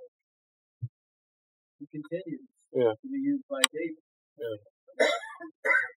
he 1.81 1.85
continues 1.89 2.45
Yeah. 2.75 2.93
to 2.93 3.07
be 3.09 3.19
used 3.19 3.47
by 3.49 3.61
David. 3.73 4.03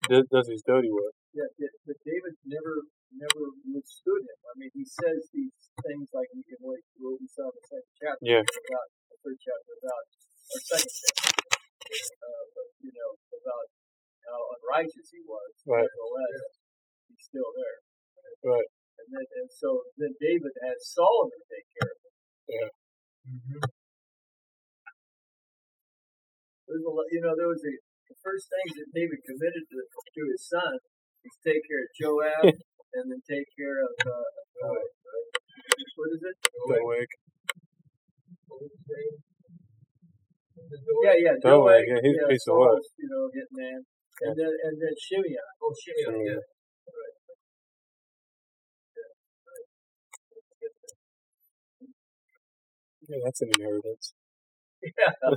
Does, 0.09 0.25
does 0.29 0.47
his 0.49 0.61
dirty 0.65 0.91
work. 0.91 1.13
Yeah, 1.33 1.47
yeah, 1.57 1.71
but 1.87 1.95
David 2.03 2.35
never 2.45 2.83
never 3.11 3.43
withstood 3.71 4.23
him. 4.23 4.39
I 4.47 4.53
mean, 4.59 4.71
he 4.75 4.83
says 4.87 5.19
these 5.35 5.55
things 5.83 6.07
like 6.15 6.27
we 6.35 6.43
can 6.47 6.59
wait 6.63 6.83
what 6.99 7.19
we 7.19 7.27
saw 7.27 7.47
in 7.47 7.55
the 7.55 7.63
second 7.67 7.93
chapter 7.99 8.23
Yeah. 8.23 8.43
about 8.43 8.87
the 9.11 9.15
third 9.19 9.39
chapter 9.39 9.71
about 9.79 10.03
or 10.51 10.59
second 10.63 10.91
chapter, 10.91 11.43
uh, 12.23 12.43
but, 12.55 12.67
you 12.83 12.91
know, 12.95 13.11
about 13.35 13.65
how 14.27 14.39
unrighteous 14.59 15.07
he 15.11 15.21
was. 15.27 15.51
Right. 15.67 15.87
Nevertheless, 15.87 16.51
he's 17.07 17.23
still 17.31 17.51
there. 17.55 17.77
Right. 18.47 18.69
And 19.01 19.09
then 19.09 19.25
and 19.41 19.49
so 19.49 19.81
then 19.97 20.13
David 20.21 20.53
has 20.61 20.77
Solomon 20.85 21.41
take 21.49 21.67
care 21.73 21.89
of 21.89 21.99
him. 22.45 22.69
Mm-hmm. 23.25 23.61
There's 26.69 26.85
a, 26.85 26.93
you 27.09 27.21
know, 27.25 27.33
there 27.33 27.49
was 27.49 27.65
a 27.65 27.73
the 28.11 28.17
first 28.19 28.45
things 28.51 28.75
that 28.75 28.89
David 28.91 29.19
committed 29.23 29.63
to, 29.71 29.77
to 29.79 30.21
his 30.29 30.43
son 30.51 30.75
is 31.23 31.35
take 31.47 31.63
care 31.63 31.79
of 31.79 31.89
Joab 31.95 32.43
and 32.99 33.05
then 33.07 33.21
take 33.23 33.47
care 33.55 33.79
of 33.87 33.91
uh, 34.03 34.29
uh, 34.67 34.83
what 35.95 36.09
is 36.11 36.21
it? 36.27 36.37
Doeg. 36.67 37.09
Yeah, 41.01 41.15
yeah, 41.17 41.35
Doeg, 41.39 41.83
yeah, 41.87 41.99
he's 42.03 42.19
a 42.19 42.27
piece 42.27 42.47
of 42.51 42.55
work. 42.59 42.83
You 42.99 43.07
know, 43.09 43.31
hitman, 43.31 43.79
and 44.27 44.33
then 44.35 44.51
and 44.51 44.75
then 44.75 44.93
Shimei. 44.99 45.39
Oh, 45.63 45.71
Shimei, 45.71 46.35
yeah. 46.35 46.43
Yeah, 53.11 53.19
that's 53.27 53.41
an 53.43 53.51
inheritance. 53.59 54.13
Yeah. 54.81 55.35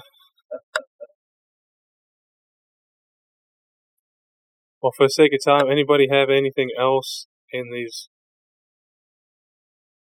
Well, 4.79 4.95
for 4.95 5.11
the 5.11 5.17
sake 5.17 5.35
of 5.35 5.43
time, 5.43 5.67
anybody 5.67 6.07
have 6.13 6.31
anything 6.31 6.71
else 6.79 7.27
in 7.51 7.73
these 7.75 8.09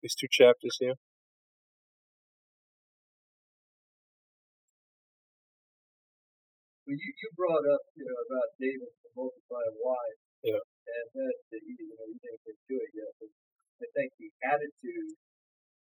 these 0.03 0.17
two 0.19 0.27
chapters 0.33 0.75
here? 0.81 0.97
Well, 6.89 6.97
you, 6.99 7.11
you 7.23 7.29
brought 7.39 7.63
up, 7.71 7.87
you 7.95 8.03
know, 8.03 8.19
about 8.19 8.51
David 8.59 8.91
to 8.91 9.09
multiply 9.15 9.63
wives. 9.79 10.21
Yeah. 10.43 10.59
And 10.59 11.07
that, 11.23 11.35
that 11.55 11.63
you, 11.63 11.77
know, 11.87 12.03
you 12.09 12.19
didn't 12.19 12.41
to 12.43 12.75
it 12.83 12.91
yet, 12.99 13.13
but 13.21 13.31
I 13.85 13.87
think 13.95 14.11
the 14.19 14.33
attitude 14.43 15.15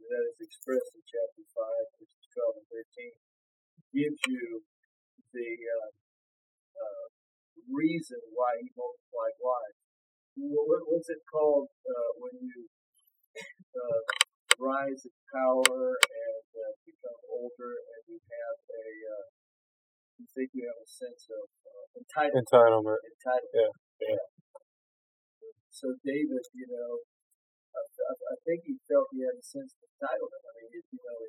that 0.07 0.23
is 0.31 0.39
expressed 0.39 0.91
in 0.95 1.03
chapter 1.03 1.43
5, 1.43 1.99
verses 1.99 2.25
12 2.31 2.59
and 2.63 2.69
13, 2.71 3.13
gives 3.95 4.21
you 4.29 4.45
the 5.35 5.51
uh, 5.75 5.89
uh, 6.79 7.05
reason 7.69 8.19
why 8.33 8.51
he 8.63 8.69
multiplied 8.75 9.37
wives. 9.41 9.79
What, 10.39 10.65
what- 10.69 10.87
what's 10.89 11.09
it 11.11 11.23
called 11.27 11.69
uh, 11.85 12.11
when 12.21 12.35
you 12.39 12.59
uh, 13.75 14.01
rise 14.59 15.01
in 15.05 15.15
power 15.31 15.83
and 15.95 16.45
uh, 16.55 16.73
become 16.85 17.19
older 17.31 17.73
and 17.75 18.01
you 18.09 18.19
have 18.19 18.57
a 18.59 18.87
uh, 19.15 19.25
you 20.19 20.25
think 20.35 20.49
you 20.53 20.63
have 20.67 20.79
a 20.79 20.89
sense 20.89 21.23
of 21.31 21.45
uh, 21.67 21.85
entitlement. 21.99 22.43
Entitlement. 22.43 22.99
entitlement. 23.07 23.55
Yeah, 23.55 23.71
yeah. 24.15 24.25
So 25.71 25.95
David, 26.03 26.43
you 26.55 26.67
know, 26.67 26.91
I, 28.07 28.13
I, 28.15 28.35
think 28.47 28.63
he 28.65 28.75
felt 28.87 29.07
he 29.11 29.21
had 29.25 29.35
a 29.35 29.43
sense 29.43 29.71
of 29.75 29.83
entitlement. 29.89 30.43
I 30.45 30.51
mean, 30.59 30.83
you 30.87 30.99
know, 31.03 31.19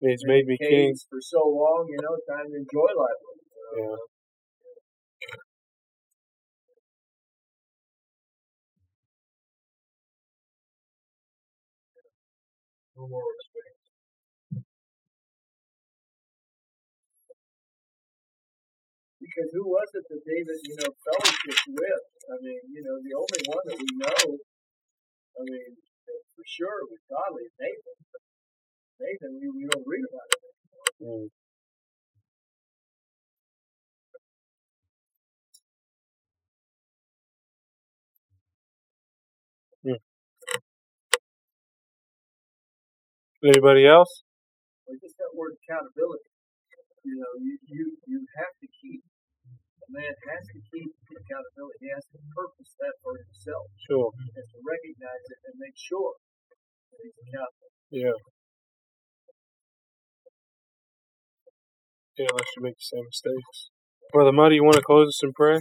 He's 0.00 0.22
made 0.26 0.46
me 0.46 0.56
king. 0.58 0.94
for 1.10 1.18
so 1.20 1.42
long, 1.42 1.86
you 1.90 1.98
know, 2.02 2.14
time 2.30 2.46
to 2.50 2.56
enjoy 2.56 2.90
life. 2.94 3.22
you 3.22 3.82
know. 3.82 3.94
Yeah. 3.94 3.96
No 12.98 13.06
more 13.06 13.22
respect. 13.30 13.78
Because 19.18 19.50
who 19.54 19.66
was 19.70 19.88
it 19.94 20.04
that 20.08 20.22
David, 20.26 20.58
you 20.62 20.74
know, 20.82 20.90
fellowship 21.04 21.58
with? 21.74 22.04
I 22.26 22.36
mean, 22.42 22.60
you 22.74 22.82
know, 22.86 22.96
the 23.02 23.14
only 23.18 23.40
one 23.50 23.64
that 23.66 23.78
we 23.78 23.90
know, 23.98 24.38
I 25.38 25.42
mean, 25.46 25.70
for 26.34 26.44
sure 26.50 26.82
it 26.82 26.90
was 26.90 27.02
godly 27.06 27.46
Nathan. 27.62 27.98
Nathan, 28.98 29.32
we, 29.38 29.46
we 29.54 29.64
don't 29.70 29.86
read 29.86 30.02
about 30.10 30.28
it. 30.34 30.42
Mm. 30.98 31.26
Hmm. 39.86 40.00
Anybody 43.46 43.86
else? 43.86 44.26
Or 44.90 44.98
just 44.98 45.14
that 45.22 45.30
word 45.38 45.54
accountability. 45.62 46.26
You 47.06 47.14
know, 47.22 47.32
you, 47.38 47.54
you, 47.70 47.84
you 48.10 48.18
have 48.42 48.54
to 48.58 48.66
keep, 48.82 49.00
a 49.88 49.92
man 49.96 50.12
has 50.12 50.44
to 50.52 50.58
keep 50.68 50.90
the 50.92 51.14
accountability. 51.16 51.80
He 51.80 51.88
has 51.96 52.04
to 52.12 52.18
purpose 52.36 52.70
that 52.76 52.94
for 53.00 53.16
himself. 53.16 53.64
Sure. 53.88 54.12
He 54.20 54.28
has 54.36 54.48
to 54.52 54.60
recognize 54.60 55.24
it 55.32 55.40
and 55.48 55.54
make 55.56 55.76
sure 55.80 56.12
that 56.92 56.98
he's 57.00 57.16
accountable. 57.24 57.72
Yeah. 57.88 58.18
Yeah, 62.20 62.28
unless 62.28 62.50
you 62.58 62.62
make 62.66 62.76
the 62.76 62.88
same 62.92 63.06
mistakes. 63.06 63.58
Brother 64.12 64.34
Marty, 64.34 64.56
you 64.60 64.64
want 64.64 64.76
to 64.76 64.84
close 64.84 65.08
us 65.08 65.22
in 65.22 65.32
prayer? 65.32 65.60